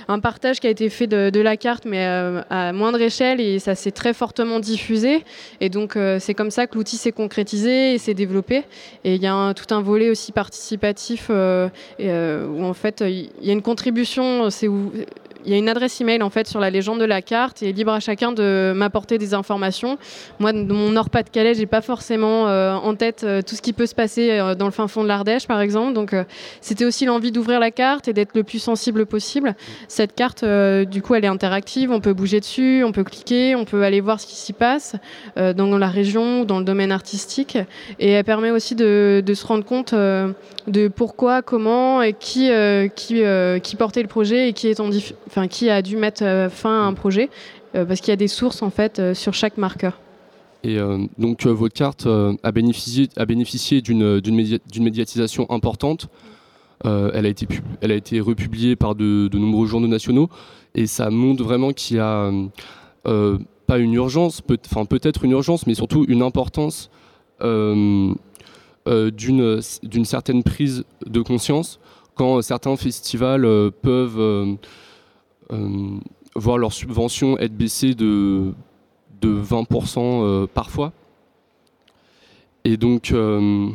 un 0.07 0.19
partage 0.19 0.59
qui 0.59 0.67
a 0.67 0.69
été 0.69 0.89
fait 0.89 1.07
de, 1.07 1.39
la 1.39 1.57
carte, 1.57 1.85
mais 1.85 2.05
euh, 2.05 2.41
à 2.49 2.71
moindre 2.73 3.01
échelle, 3.01 3.41
et 3.41 3.59
ça 3.59 3.75
s'est 3.75 3.91
très 3.91 4.13
fortement 4.13 4.59
diffusé. 4.59 5.23
Et 5.59 5.69
donc, 5.69 5.97
c'est 6.19 6.33
comme 6.33 6.51
ça 6.51 6.67
que 6.67 6.75
l'outil 6.75 6.97
s'est 6.97 7.11
concrétisé 7.11 7.93
et 7.93 7.97
s'est 7.97 8.13
développé. 8.13 8.63
Et 9.03 9.15
il 9.15 9.21
y 9.21 9.27
a 9.27 9.53
tout 9.53 9.73
un 9.73 9.81
volet 9.81 10.09
aussi 10.09 10.31
participatif 10.31 11.29
où 11.29 12.63
en 12.63 12.73
fait, 12.73 13.03
il 13.05 13.29
y 13.41 13.49
a 13.49 13.53
une 13.53 13.61
contribution. 13.61 14.49
C'est 14.49 14.67
où 14.67 14.91
y 15.45 15.53
a 15.53 15.57
une 15.57 15.69
adresse 15.69 15.99
email 16.01 16.21
en 16.23 16.29
fait 16.29 16.47
sur 16.47 16.59
la 16.59 16.69
légende 16.69 16.99
de 16.99 17.05
la 17.05 17.21
carte 17.21 17.63
et 17.63 17.71
libre 17.71 17.91
à 17.91 17.99
chacun 17.99 18.31
de 18.31 18.73
m'apporter 18.75 19.17
des 19.17 19.33
informations. 19.33 19.97
Moi, 20.39 20.53
de 20.53 20.73
mon 20.73 20.91
Nord-Pas-de-Calais, 20.91 21.53
j'ai 21.55 21.65
pas 21.65 21.81
forcément 21.81 22.47
euh, 22.47 22.73
en 22.75 22.95
tête 22.95 23.23
euh, 23.23 23.41
tout 23.41 23.55
ce 23.55 23.61
qui 23.61 23.73
peut 23.73 23.85
se 23.85 23.95
passer 23.95 24.31
euh, 24.31 24.55
dans 24.55 24.65
le 24.65 24.71
fin 24.71 24.87
fond 24.87 25.03
de 25.03 25.07
l'Ardèche, 25.07 25.47
par 25.47 25.61
exemple. 25.61 25.93
Donc, 25.93 26.15
c'était 26.61 26.85
aussi 26.85 27.05
l'envie 27.05 27.31
d'ouvrir 27.31 27.59
la 27.59 27.71
carte 27.71 28.07
et 28.07 28.13
d'être 28.13 28.35
le 28.35 28.43
plus 28.43 28.59
sensible 28.59 29.05
possible. 29.05 29.55
Cette 29.87 30.15
carte, 30.15 30.43
du 30.43 31.01
coup, 31.01 31.15
elle 31.15 31.25
est 31.25 31.29
interactive. 31.29 31.91
On 31.91 31.99
peut 31.99 32.13
bouger 32.13 32.39
dessus, 32.39 32.83
on 32.83 32.91
peut 32.91 33.03
cliquer, 33.03 33.55
on 33.55 33.65
peut 33.65 33.83
aller 33.83 34.01
voir 34.01 34.19
ce 34.19 34.27
qui 34.27 34.35
s'y 34.35 34.53
passe 34.53 34.95
dans 35.35 35.77
la 35.77 35.87
région 35.87 36.43
dans 36.43 36.59
le 36.59 36.65
domaine 36.65 36.91
artistique. 36.91 37.57
Et 37.99 38.11
elle 38.11 38.23
permet 38.23 38.51
aussi 38.51 38.75
de, 38.75 39.23
se 39.33 39.45
rendre 39.45 39.65
compte 39.65 39.93
de 39.93 40.87
pourquoi, 40.87 41.41
comment 41.41 42.01
et 42.01 42.13
qui, 42.13 42.49
qui, 42.95 43.21
qui 43.63 43.75
portait 43.75 44.01
le 44.01 44.07
projet 44.07 44.49
et 44.49 44.53
qui 44.53 44.67
est 44.67 44.79
en 44.79 44.89
qui 45.49 45.69
a 45.69 45.81
dû 45.81 45.97
mettre 45.97 46.23
euh, 46.23 46.49
fin 46.49 46.83
à 46.83 46.85
un 46.85 46.93
projet, 46.93 47.29
euh, 47.75 47.85
parce 47.85 48.01
qu'il 48.01 48.09
y 48.09 48.13
a 48.13 48.17
des 48.17 48.27
sources 48.27 48.61
en 48.61 48.69
fait 48.69 48.99
euh, 48.99 49.13
sur 49.13 49.33
chaque 49.33 49.57
marqueur. 49.57 49.99
Et 50.63 50.79
donc 51.17 51.45
votre 51.45 51.75
carte 51.75 52.07
a 52.07 52.51
bénéficié, 52.51 53.07
a 53.15 53.25
bénéficié 53.25 53.79
d'une, 53.79 54.19
médiatisation 54.79 55.49
importante. 55.49 56.09
elle, 56.83 57.25
a 57.25 57.29
été 57.29 57.47
elle 57.79 57.91
a 57.91 57.95
été 57.95 58.19
republiée 58.19 58.75
par 58.75 58.95
de, 58.95 59.29
nombreux 59.37 59.67
journaux 59.67 59.87
nationaux 59.87 60.29
et 60.75 60.87
ça 60.87 61.09
montre 61.09 61.43
vraiment 61.43 61.71
qu'il 61.71 61.97
y 61.97 61.99
a 62.01 62.31
pas 63.03 63.77
une 63.77 63.93
urgence, 63.93 64.41
enfin 64.65 64.85
peut-être 64.85 65.23
une 65.23 65.31
urgence, 65.31 65.67
mais 65.67 65.75
surtout 65.75 66.05
une 66.09 66.23
importance 66.23 66.89
d'une, 67.39 68.17
d'une 68.83 70.05
certaine 70.05 70.43
prise 70.43 70.83
de 71.05 71.21
conscience 71.21 71.79
quand 72.15 72.41
certains 72.41 72.75
festivals 72.75 73.71
peuvent 73.83 74.57
voir 76.35 76.57
leur 76.57 76.73
subvention 76.73 77.37
être 77.39 77.55
baissée 77.55 77.95
de, 77.95 78.53
de 79.21 79.41
20% 79.41 79.99
euh, 79.99 80.47
parfois. 80.47 80.93
Et 82.63 82.77
donc, 82.77 83.11
euh, 83.11 83.69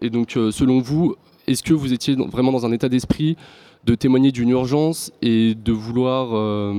selon 0.00 0.80
vous, 0.80 1.16
est-ce 1.46 1.62
que 1.62 1.72
vous 1.72 1.92
étiez 1.92 2.14
vraiment 2.14 2.52
dans 2.52 2.66
un 2.66 2.72
état 2.72 2.88
d'esprit 2.88 3.36
de 3.84 3.94
témoigner 3.94 4.32
d'une 4.32 4.50
urgence 4.50 5.12
et 5.22 5.54
de 5.54 5.72
vouloir 5.72 6.74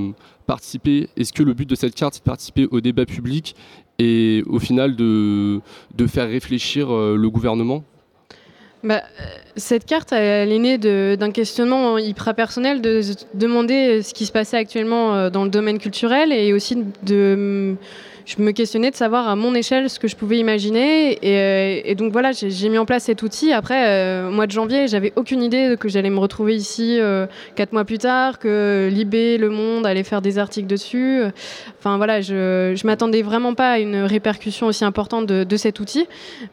participer? 0.45 1.09
Est-ce 1.17 1.33
que 1.33 1.41
le 1.41 1.53
but 1.53 1.67
de 1.67 1.73
cette 1.73 1.95
carte, 1.95 2.13
c'est 2.13 2.19
de 2.19 2.25
participer 2.25 2.67
au 2.69 2.81
débat 2.81 3.05
public 3.05 3.55
et 3.97 4.43
au 4.45 4.59
final 4.59 4.95
de 4.95 5.61
faire 6.07 6.27
réfléchir 6.27 6.89
le 6.91 7.29
gouvernement? 7.29 7.83
Bah, 8.83 9.01
cette 9.57 9.85
carte, 9.85 10.13
elle 10.13 10.51
est 10.51 10.59
née 10.59 10.77
d'un 10.77 11.31
questionnement 11.31 11.97
hyper 11.97 12.33
personnel 12.33 12.81
de 12.81 13.01
demander 13.33 14.01
ce 14.01 14.13
qui 14.13 14.25
se 14.25 14.31
passait 14.31 14.57
actuellement 14.57 15.15
euh, 15.15 15.29
dans 15.29 15.43
le 15.43 15.49
domaine 15.49 15.79
culturel 15.79 16.31
et 16.31 16.53
aussi 16.53 16.77
de 17.03 17.75
je 18.29 18.43
me 18.43 18.51
questionnais 18.51 18.91
de 18.91 18.95
savoir 18.95 19.27
à 19.27 19.35
mon 19.35 19.55
échelle 19.55 19.89
ce 19.89 19.97
que 19.97 20.07
je 20.07 20.15
pouvais 20.15 20.37
imaginer. 20.37 21.13
Et, 21.23 21.91
euh, 21.91 21.95
donc 21.95 22.11
voilà, 22.11 22.31
j'ai 22.31 22.69
mis 22.69 22.77
en 22.77 22.85
place 22.85 23.05
cet 23.05 23.23
outil. 23.23 23.51
Après, 23.53 23.87
euh, 23.87 24.29
mois 24.29 24.45
de 24.45 24.51
janvier, 24.51 24.87
j'avais 24.87 25.11
aucune 25.15 25.41
idée 25.41 25.75
que 25.79 25.89
j'allais 25.89 26.11
me 26.11 26.19
retrouver 26.19 26.55
ici 26.55 26.99
euh, 26.99 27.25
quatre 27.55 27.73
mois 27.73 27.85
plus 27.85 27.97
tard, 27.97 28.37
que 28.37 28.87
Libé, 28.91 29.39
Le 29.39 29.49
Monde 29.49 29.87
allait 29.87 30.03
faire 30.03 30.21
des 30.21 30.37
articles 30.37 30.67
dessus. 30.67 31.23
Enfin 31.79 31.97
voilà, 31.97 32.21
je 32.21 32.71
ne 32.71 32.85
m'attendais 32.85 33.23
vraiment 33.23 33.55
pas 33.55 33.71
à 33.71 33.79
une 33.79 34.03
répercussion 34.03 34.67
aussi 34.67 34.85
importante 34.85 35.25
de, 35.25 35.57
cet 35.57 35.79
outil. 35.79 36.05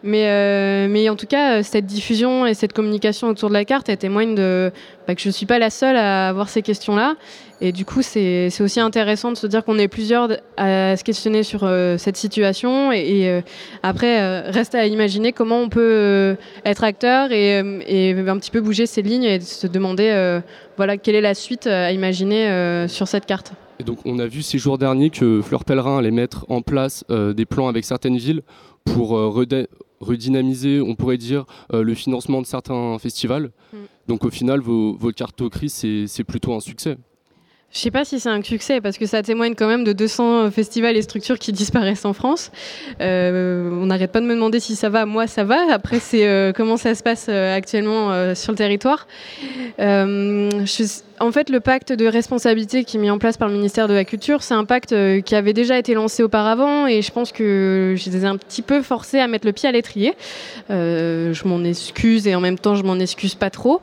Mais, 0.03 0.89
mais 0.89 1.11
en 1.11 1.17
tout 1.17 1.27
cas, 1.27 1.63
cette 1.63 1.85
diffusion 1.85 2.16
et 2.47 2.55
cette 2.55 2.73
communication 2.73 3.29
autour 3.29 3.49
de 3.49 3.55
la 3.55 3.65
carte, 3.65 3.89
elle 3.89 3.99
témoigne 3.99 4.35
de, 4.35 4.73
bah, 5.07 5.15
que 5.15 5.21
je 5.21 5.29
ne 5.29 5.33
suis 5.33 5.47
pas 5.47 5.59
la 5.59 5.71
seule 5.71 5.97
à 5.97 6.29
avoir 6.29 6.49
ces 6.49 6.63
questions-là. 6.63 7.17
Et 7.61 7.73
du 7.73 7.85
coup, 7.85 8.03
c'est 8.03 8.51
aussi 8.61 8.81
intéressant 8.81 9.33
de 9.33 9.37
se 9.37 9.47
dire 9.47 9.65
qu'on 9.65 9.79
est 9.79 9.89
plusieurs 9.89 10.29
à 10.57 10.97
se 10.97 11.05
questionner 11.05 11.43
sur 11.43 11.65
euh, 11.65 11.97
cette 11.97 12.17
situation. 12.17 12.93
Et, 12.93 13.29
euh, 13.29 13.41
après, 13.83 14.21
euh, 14.21 14.51
reste 14.51 14.75
à 14.75 14.87
imaginer 14.87 15.33
comment 15.33 15.61
on 15.61 15.69
peut 15.69 16.37
être 16.65 16.85
acteur 16.85 17.33
et, 17.33 17.59
un 17.59 18.39
petit 18.39 18.51
peu 18.51 18.61
bouger 18.61 18.87
ses 18.87 19.03
lignes 19.03 19.25
et 19.25 19.41
se 19.41 19.67
demander 19.67 20.41
voilà, 20.77 20.99
quelle 20.99 21.15
est 21.15 21.21
la 21.21 21.35
suite 21.35 21.67
à 21.67 21.93
imaginer 21.93 22.87
sur 22.89 23.09
cette 23.09 23.27
carte. 23.27 23.53
Et 23.79 23.85
donc, 23.85 23.99
on 24.05 24.19
a 24.19 24.27
vu 24.27 24.43
ces 24.43 24.59
jours 24.59 24.79
derniers 24.79 25.11
que 25.11 25.41
Fleur 25.43 25.65
Pellerin 25.65 25.99
allait 25.99 26.11
mettre 26.11 26.45
en 26.49 26.63
place 26.63 27.05
des 27.09 27.47
plans 27.47 27.69
avec 27.69 27.85
certaines 27.85 28.17
villes 28.17 28.43
pour 28.85 29.19
redynamiser, 30.01 30.81
on 30.81 30.95
pourrait 30.95 31.19
dire, 31.19 31.45
le 31.73 31.95
financement 31.95 32.41
de 32.41 32.47
certains 32.47 32.99
festivals. 32.99 33.51
Mm. 33.73 33.77
Donc, 34.09 34.25
au 34.25 34.31
final, 34.31 34.61
vos, 34.61 34.97
vos 34.97 35.13
cartes 35.13 35.41
au 35.41 35.51
c'est 35.69 36.25
plutôt 36.25 36.55
un 36.55 36.61
succès. 36.61 36.97
Je 37.77 37.83
sais 37.83 37.91
pas 37.91 38.07
si 38.07 38.19
c'est 38.21 38.31
un 38.31 38.43
succès 38.43 38.81
parce 38.81 38.97
que 38.97 39.05
ça 39.05 39.23
témoigne 39.23 39.55
quand 39.55 39.69
même 39.69 39.85
de 39.85 39.93
200 39.93 40.51
festivals 40.51 40.97
et 40.97 41.03
structures 41.03 41.39
qui 41.39 41.53
disparaissent 41.53 42.07
en 42.07 42.15
France. 42.15 42.51
Euh, 43.03 43.69
on 43.71 43.87
n'arrête 43.87 44.13
pas 44.13 44.23
de 44.23 44.25
me 44.25 44.35
demander 44.35 44.61
si 44.61 44.77
ça 44.77 44.89
va. 44.89 45.05
Moi, 45.05 45.27
ça 45.27 45.45
va. 45.45 45.59
Après, 45.71 46.01
c'est 46.01 46.27
euh, 46.27 46.55
comment 46.55 46.79
ça 46.79 46.95
se 46.95 47.03
passe 47.03 47.27
euh, 47.29 47.55
actuellement 47.55 48.35
sur 48.35 48.53
le 48.53 48.57
territoire. 48.57 49.07
en 49.79 51.33
fait, 51.33 51.51
le 51.51 51.61
pacte 51.61 51.93
de 51.93 52.07
responsabilité 52.07 52.85
qui 52.85 52.97
est 52.97 53.01
mis 53.01 53.11
en 53.11 53.19
place 53.19 53.37
par 53.37 53.49
le 53.49 53.55
ministère 53.55 53.89
de 53.89 53.95
la 53.95 54.07
Culture, 54.07 54.43
c'est 54.43 54.55
un 54.55 54.65
pacte 54.65 54.95
qui 55.23 55.35
avait 55.35 55.53
déjà 55.53 55.79
été 55.79 55.93
lancé 55.93 56.23
auparavant 56.23 56.87
et 56.87 57.03
je 57.03 57.13
pense 57.13 57.31
que 57.31 57.93
j'étais 57.99 58.25
un 58.25 58.39
petit 58.39 58.63
peu 58.63 58.81
forcée 58.81 59.19
à 59.19 59.29
mettre 59.29 59.47
le 59.47 59.53
pied 59.53 59.69
à 59.69 59.73
l'étrier. 59.73 60.15
je 60.71 61.47
m'en 61.47 61.63
excuse 61.63 62.27
et 62.27 62.35
en 62.35 62.41
même 62.41 62.59
temps, 62.59 62.75
je 62.75 62.85
m'en 62.85 62.99
excuse 62.99 63.35
pas 63.35 63.51
trop 63.51 63.83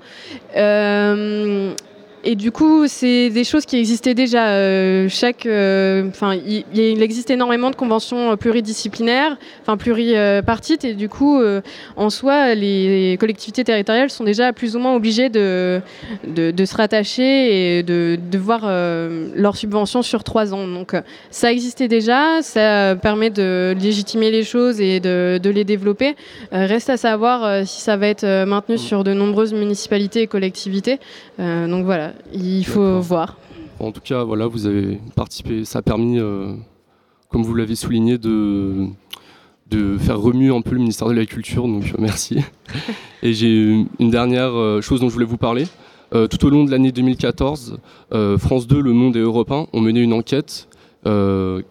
et 2.25 2.35
du 2.35 2.51
coup, 2.51 2.87
c'est 2.87 3.29
des 3.29 3.43
choses 3.43 3.65
qui 3.65 3.77
existaient 3.77 4.13
déjà. 4.13 4.47
Euh, 4.47 5.09
euh, 5.45 6.09
il, 6.73 7.03
existe 7.03 7.29
énormément 7.29 7.69
de 7.69 7.75
conventions 7.75 8.37
pluridisciplinaires, 8.37 9.37
enfin 9.61 9.75
pluripartites, 9.75 10.85
et 10.85 10.93
du 10.93 11.09
coup, 11.09 11.41
euh, 11.41 11.61
en 11.97 12.09
soi, 12.09 12.55
les 12.55 13.17
collectivités 13.19 13.65
territoriales 13.65 14.09
sont 14.09 14.23
déjà 14.23 14.53
plus 14.53 14.77
ou 14.77 14.79
moins 14.79 14.95
obligées 14.95 15.29
de, 15.29 15.81
se 16.33 16.75
rattacher 16.75 17.79
et 17.79 17.83
de, 17.83 18.37
voir 18.37 18.61
euh, 18.63 19.29
leurs 19.35 19.57
subventions 19.57 20.01
sur 20.01 20.23
trois 20.23 20.53
ans. 20.53 20.65
Donc, 20.65 20.95
ça 21.29 21.51
existait 21.51 21.89
déjà, 21.89 22.41
ça 22.41 22.95
permet 22.95 23.31
de 23.31 23.75
légitimer 23.79 24.31
les 24.31 24.43
choses 24.43 24.79
et 24.79 25.01
de, 25.01 25.39
de 25.43 25.49
les 25.49 25.65
développer. 25.65 26.15
reste 26.51 26.89
à 26.89 26.97
savoir 26.97 27.67
si 27.67 27.81
ça 27.81 27.97
va 27.97 28.07
être 28.07 28.45
maintenu 28.45 28.77
sur 28.77 29.03
de 29.03 29.13
nombreuses 29.13 29.53
municipalités 29.53 30.21
et 30.21 30.27
collectivités. 30.27 30.99
donc 31.37 31.83
voilà, 31.85 32.12
il 32.33 32.65
faut 32.65 32.99
voir. 32.99 33.37
En 33.79 33.91
tout 33.91 34.01
cas, 34.01 34.23
voilà, 34.23 34.47
vous 34.47 34.65
avez 34.65 34.99
participé. 35.15 35.65
Ça 35.65 35.79
a 35.79 35.81
permis, 35.81 36.19
euh, 36.19 36.53
comme 37.29 37.43
vous 37.43 37.55
l'avez 37.55 37.75
souligné, 37.75 38.17
de, 38.17 38.87
de 39.69 39.97
faire 39.97 40.19
remuer 40.19 40.55
un 40.55 40.61
peu 40.61 40.71
le 40.71 40.79
ministère 40.79 41.07
de 41.07 41.13
la 41.13 41.25
Culture. 41.25 41.67
Donc 41.67 41.85
euh, 41.85 41.97
merci. 41.99 42.37
Et 43.23 43.33
j'ai 43.33 43.85
une 43.99 44.09
dernière 44.09 44.53
euh, 44.53 44.81
chose 44.81 45.01
dont 45.01 45.09
je 45.09 45.13
voulais 45.13 45.25
vous 45.25 45.37
parler. 45.37 45.65
tout 46.11 46.45
au 46.45 46.49
long 46.49 46.63
de 46.63 46.71
l'année 46.71 46.91
2014, 46.91 47.77
France 48.37 48.67
2, 48.67 48.79
Le 48.79 48.93
Monde 48.93 49.15
et 49.15 49.21
Europe 49.21 49.51
1 49.51 49.67
ont 49.73 49.81
mené 49.81 49.99
une 50.01 50.13
enquête 50.13 50.67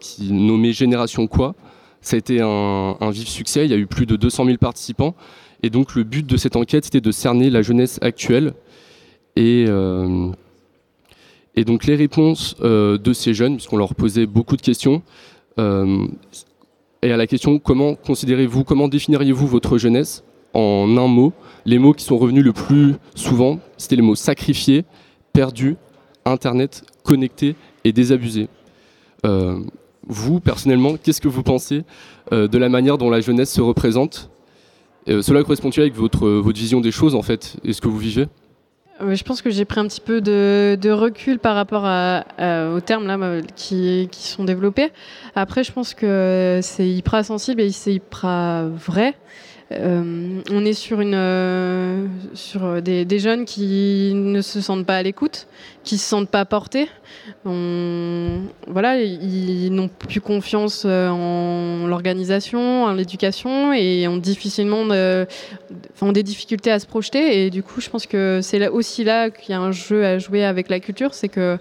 qui 0.00 0.32
nommée 0.32 0.72
Génération 0.72 1.28
quoi. 1.28 1.54
Ça 2.00 2.16
a 2.16 2.18
été 2.18 2.40
un, 2.40 2.96
un, 3.00 3.10
vif 3.10 3.28
succès. 3.28 3.64
Il 3.64 3.70
y 3.70 3.74
a 3.74 3.76
eu 3.76 3.86
plus 3.86 4.04
de 4.04 4.16
200 4.16 4.46
000 4.46 4.58
participants. 4.58 5.14
Et 5.62 5.70
donc 5.70 5.94
le 5.94 6.02
but 6.02 6.26
de 6.26 6.36
cette 6.36 6.56
enquête, 6.56 6.84
c'était 6.84 7.00
de 7.00 7.12
cerner 7.12 7.50
la 7.50 7.62
jeunesse 7.62 8.00
actuelle 8.02 8.54
et, 9.36 9.64
euh, 9.68 10.28
et 11.56 11.64
donc 11.64 11.86
les 11.86 11.96
réponses 11.96 12.56
euh, 12.60 12.98
de 12.98 13.12
ces 13.12 13.34
jeunes, 13.34 13.56
puisqu'on 13.56 13.76
leur 13.76 13.94
posait 13.94 14.26
beaucoup 14.26 14.56
de 14.56 14.62
questions, 14.62 15.02
euh, 15.58 16.06
et 17.02 17.12
à 17.12 17.16
la 17.16 17.26
question 17.26 17.58
comment 17.58 17.94
considérez-vous, 17.94 18.64
comment 18.64 18.88
définiriez-vous 18.88 19.46
votre 19.46 19.78
jeunesse 19.78 20.22
en 20.54 20.96
un 20.96 21.08
mot? 21.08 21.32
Les 21.64 21.78
mots 21.78 21.94
qui 21.94 22.04
sont 22.04 22.18
revenus 22.18 22.44
le 22.44 22.52
plus 22.52 22.94
souvent, 23.14 23.58
c'était 23.76 23.96
les 23.96 24.02
mots 24.02 24.14
sacrifié, 24.14 24.84
perdu, 25.32 25.76
internet, 26.24 26.84
connecté 27.02 27.56
et 27.84 27.92
désabusé. 27.92 28.48
vous, 30.08 30.40
personnellement, 30.40 30.96
qu'est-ce 30.96 31.20
que 31.20 31.28
vous 31.28 31.42
pensez 31.42 31.84
de 32.30 32.58
la 32.58 32.68
manière 32.68 32.98
dont 32.98 33.10
la 33.10 33.20
jeunesse 33.20 33.52
se 33.52 33.60
représente? 33.60 34.30
Cela 35.06 35.42
correspond-il 35.42 35.80
avec 35.80 35.94
votre, 35.94 36.28
votre 36.28 36.58
vision 36.58 36.80
des 36.80 36.90
choses, 36.90 37.14
en 37.14 37.22
fait, 37.22 37.56
et 37.64 37.72
ce 37.72 37.80
que 37.80 37.88
vous 37.88 37.98
vivez? 37.98 38.26
Je 39.10 39.22
pense 39.24 39.42
que 39.42 39.50
j'ai 39.50 39.64
pris 39.64 39.80
un 39.80 39.86
petit 39.86 40.00
peu 40.00 40.20
de, 40.20 40.90
recul 40.90 41.38
par 41.38 41.54
rapport 41.54 41.84
aux 41.84 42.80
termes 42.80 43.06
là, 43.06 43.18
qui, 43.56 44.08
qui, 44.10 44.28
sont 44.28 44.44
développés. 44.44 44.92
Après, 45.34 45.64
je 45.64 45.72
pense 45.72 45.94
que 45.94 46.60
c'est 46.62 46.88
hyper 46.88 47.24
sensible 47.24 47.60
et 47.60 47.70
c'est 47.70 47.94
hyper 47.94 48.68
vrai. 48.68 49.14
Euh, 49.70 50.42
on 50.50 50.64
est 50.64 50.72
sur, 50.72 50.98
euh, 51.00 52.06
sur 52.34 52.82
des, 52.82 53.18
jeunes 53.18 53.44
qui 53.44 54.12
ne 54.14 54.40
se 54.40 54.60
sentent 54.60 54.86
pas 54.86 54.96
à 54.96 55.02
l'écoute, 55.02 55.46
qui 55.84 55.98
se 55.98 56.08
sentent 56.08 56.28
pas 56.28 56.44
portés. 56.44 56.88
voilà, 57.44 59.00
ils 59.00 59.70
n'ont 59.70 59.88
plus 59.88 60.20
confiance 60.20 60.84
euh, 60.84 61.08
en 61.08 61.86
l'organisation, 61.86 62.84
en 62.84 62.94
l'éducation 62.94 63.72
et 63.72 64.08
ont 64.08 64.16
difficilement 64.16 64.82
ont 66.00 66.12
des 66.12 66.22
difficultés 66.22 66.70
à 66.70 66.78
se 66.78 66.86
projeter. 66.86 67.44
Et 67.44 67.50
du 67.50 67.62
coup, 67.62 67.80
je 67.80 67.88
pense 67.88 68.06
que 68.06 68.40
c'est 68.42 68.66
aussi 68.68 69.04
là 69.04 69.30
qu'il 69.30 69.50
y 69.50 69.54
a 69.54 69.60
un 69.60 69.72
jeu 69.72 70.04
à 70.04 70.18
jouer 70.18 70.44
avec 70.44 70.68
la 70.68 70.80
culture, 70.80 71.14
c'est 71.14 71.28
que 71.28 71.58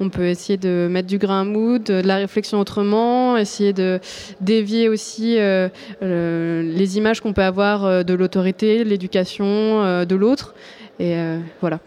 on 0.00 0.08
peut 0.08 0.26
essayer 0.26 0.56
de 0.56 0.88
mettre 0.90 1.06
du 1.06 1.18
grain 1.18 1.42
à 1.42 1.44
moudre, 1.44 1.84
de 1.84 2.06
la 2.06 2.16
réflexion 2.16 2.58
autrement, 2.58 3.36
essayer 3.36 3.74
de 3.74 4.00
dévier 4.40 4.88
aussi 4.88 5.36
euh, 5.38 5.68
les 6.02 6.96
images 6.96 7.20
qu'on 7.20 7.34
peut 7.34 7.42
avoir 7.42 7.84
euh, 7.84 8.02
de 8.02 8.14
l'autorité, 8.14 8.82
l'éducation 8.82 9.44
euh, 9.46 10.06
de 10.06 10.16
l'autre. 10.16 10.54
Et 10.98 11.16
voilà. 11.62 11.80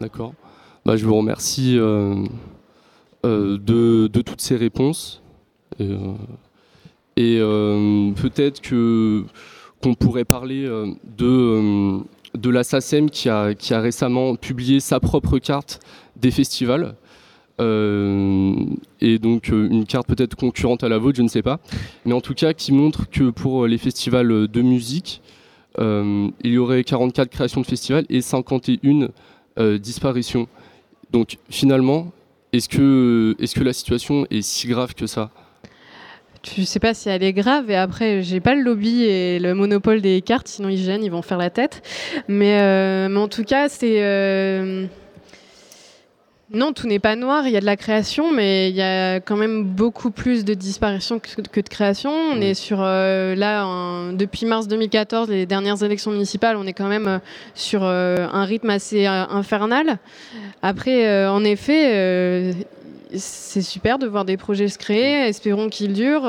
D'accord. 0.00 0.32
Bah, 0.86 0.96
je 0.96 1.04
vous 1.04 1.14
remercie 1.14 1.74
de, 1.76 2.26
toutes 4.06 4.40
ces 4.40 4.56
réponses. 4.56 5.22
Et, 5.78 7.38
peut-être 8.16 8.62
que 8.62 9.24
qu'on 9.82 9.92
pourrait 9.92 10.24
parler 10.24 10.66
de, 11.18 11.98
de 12.34 12.50
la 12.50 12.64
SACEM 12.64 13.10
qui 13.10 13.28
a, 13.28 13.52
qui 13.52 13.74
a 13.74 13.80
récemment 13.80 14.36
publié 14.36 14.80
sa 14.80 15.00
propre 15.00 15.38
carte 15.38 15.80
des 16.16 16.30
festivals. 16.30 16.96
Euh, 17.60 18.54
et 19.00 19.18
donc 19.18 19.50
euh, 19.50 19.68
une 19.70 19.84
carte 19.84 20.06
peut-être 20.06 20.34
concurrente 20.34 20.82
à 20.82 20.88
la 20.88 20.98
vôtre, 20.98 21.16
je 21.18 21.22
ne 21.22 21.28
sais 21.28 21.42
pas, 21.42 21.60
mais 22.04 22.14
en 22.14 22.20
tout 22.20 22.34
cas 22.34 22.54
qui 22.54 22.72
montre 22.72 23.08
que 23.10 23.30
pour 23.30 23.66
les 23.66 23.78
festivals 23.78 24.48
de 24.48 24.62
musique, 24.62 25.20
euh, 25.78 26.28
il 26.42 26.52
y 26.52 26.58
aurait 26.58 26.84
44 26.84 27.28
créations 27.28 27.60
de 27.60 27.66
festivals 27.66 28.06
et 28.08 28.20
51 28.20 29.08
disparitions. 29.78 30.48
Donc 31.10 31.36
finalement, 31.50 32.12
est-ce 32.52 32.68
que, 32.68 33.36
est 33.38 33.52
que 33.52 33.62
la 33.62 33.74
situation 33.74 34.26
est 34.30 34.40
si 34.40 34.68
grave 34.68 34.94
que 34.94 35.06
ça? 35.06 35.30
Je 36.56 36.62
sais 36.62 36.80
pas 36.80 36.94
si 36.94 37.10
elle 37.10 37.22
est 37.22 37.34
grave 37.34 37.70
et 37.70 37.76
après 37.76 38.22
j'ai 38.22 38.40
pas 38.40 38.54
le 38.54 38.62
lobby 38.62 39.04
et 39.04 39.38
le 39.38 39.54
monopole 39.54 40.00
des 40.00 40.22
cartes 40.22 40.48
sinon 40.48 40.70
ils 40.70 40.78
gênent 40.78 41.04
ils 41.04 41.10
vont 41.10 41.20
faire 41.20 41.36
la 41.36 41.50
tête. 41.50 41.82
Mais, 42.28 43.08
mais 43.10 43.18
en 43.18 43.28
tout 43.28 43.44
cas 43.44 43.68
c'est 43.68 44.88
non, 46.52 46.72
tout 46.72 46.88
n'est 46.88 46.98
pas 46.98 47.14
noir. 47.14 47.46
Il 47.46 47.52
y 47.52 47.56
a 47.56 47.60
de 47.60 47.66
la 47.66 47.76
création, 47.76 48.32
mais 48.32 48.70
il 48.70 48.74
y 48.74 48.82
a 48.82 49.20
quand 49.20 49.36
même 49.36 49.62
beaucoup 49.62 50.10
plus 50.10 50.44
de 50.44 50.52
disparitions 50.54 51.20
que, 51.20 51.40
de 51.40 51.68
création. 51.68 52.10
On 52.10 52.40
est 52.40 52.54
sur 52.54 52.78
euh, 52.80 53.36
là 53.36 54.10
depuis 54.12 54.46
mars 54.46 54.66
2014, 54.66 55.28
les 55.28 55.46
dernières 55.46 55.80
élections 55.84 56.10
municipales, 56.10 56.56
on 56.56 56.66
est 56.66 56.72
quand 56.72 56.88
même 56.88 57.06
euh, 57.06 57.18
sur 57.54 57.84
euh, 57.84 58.26
un 58.32 58.44
rythme 58.44 58.70
assez 58.70 59.06
infernal. 59.06 59.98
Après, 60.60 61.26
en 61.28 61.44
effet, 61.44 62.54
c'est 63.14 63.62
super 63.62 63.98
de 63.98 64.08
voir 64.08 64.24
des 64.24 64.36
projets 64.36 64.68
se 64.68 64.78
créer. 64.78 65.28
Espérons 65.28 65.68
qu'ils 65.68 65.92
durent. 65.92 66.28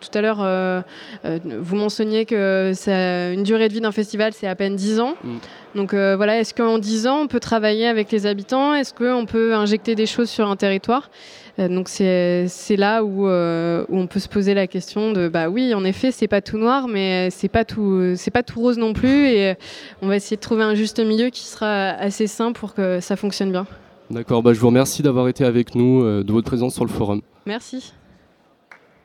tout 0.00 0.18
à 0.18 0.20
l'heure, 0.20 0.84
vous 1.24 1.76
mentionniez 1.76 2.26
que 2.26 2.72
une 3.32 3.44
durée 3.44 3.68
de 3.68 3.74
vie 3.74 3.80
d'un 3.80 3.92
festival, 3.92 4.32
c'est 4.32 4.48
à 4.48 4.56
peine 4.56 4.74
10 4.74 5.00
ans. 5.00 5.14
Mm. 5.22 5.36
Donc 5.74 5.92
euh, 5.92 6.14
voilà, 6.16 6.38
est-ce 6.38 6.54
qu'en 6.54 6.78
10 6.78 7.06
ans, 7.06 7.22
on 7.22 7.26
peut 7.26 7.40
travailler 7.40 7.86
avec 7.86 8.12
les 8.12 8.26
habitants? 8.26 8.74
Est-ce 8.74 8.94
qu'on 8.94 9.26
peut 9.26 9.54
injecter 9.54 9.94
des 9.94 10.06
choses 10.06 10.30
sur 10.30 10.48
un 10.48 10.56
territoire? 10.56 11.10
Euh, 11.58 11.68
donc 11.68 11.88
c'est 11.88 12.76
là 12.76 13.04
où, 13.04 13.26
euh, 13.26 13.84
où, 13.88 13.98
on 13.98 14.06
peut 14.06 14.20
se 14.20 14.28
poser 14.28 14.54
la 14.54 14.66
question 14.66 15.12
de 15.12 15.28
bah 15.28 15.48
oui 15.48 15.72
en 15.72 15.84
effet 15.84 16.10
c'est 16.10 16.26
pas 16.26 16.40
tout 16.40 16.58
noir 16.58 16.88
mais 16.88 17.30
c'est 17.30 17.48
pas 17.48 17.64
tout 17.64 18.14
c'est 18.16 18.32
pas 18.32 18.42
tout 18.42 18.58
rose 18.58 18.76
non 18.76 18.92
plus 18.92 19.28
et 19.28 19.54
on 20.02 20.08
va 20.08 20.16
essayer 20.16 20.34
de 20.34 20.40
trouver 20.40 20.64
un 20.64 20.74
juste 20.74 20.98
milieu 20.98 21.30
qui 21.30 21.44
sera 21.44 21.90
assez 21.90 22.26
sain 22.26 22.50
pour 22.50 22.74
que 22.74 22.98
ça 22.98 23.14
fonctionne 23.14 23.52
bien. 23.52 23.66
D'accord, 24.10 24.42
bah, 24.42 24.52
je 24.52 24.58
vous 24.58 24.66
remercie 24.66 25.02
d'avoir 25.02 25.28
été 25.28 25.44
avec 25.44 25.74
nous, 25.74 26.02
de 26.02 26.32
votre 26.32 26.46
présence 26.46 26.74
sur 26.74 26.84
le 26.84 26.90
forum. 26.90 27.22
Merci. 27.46 27.92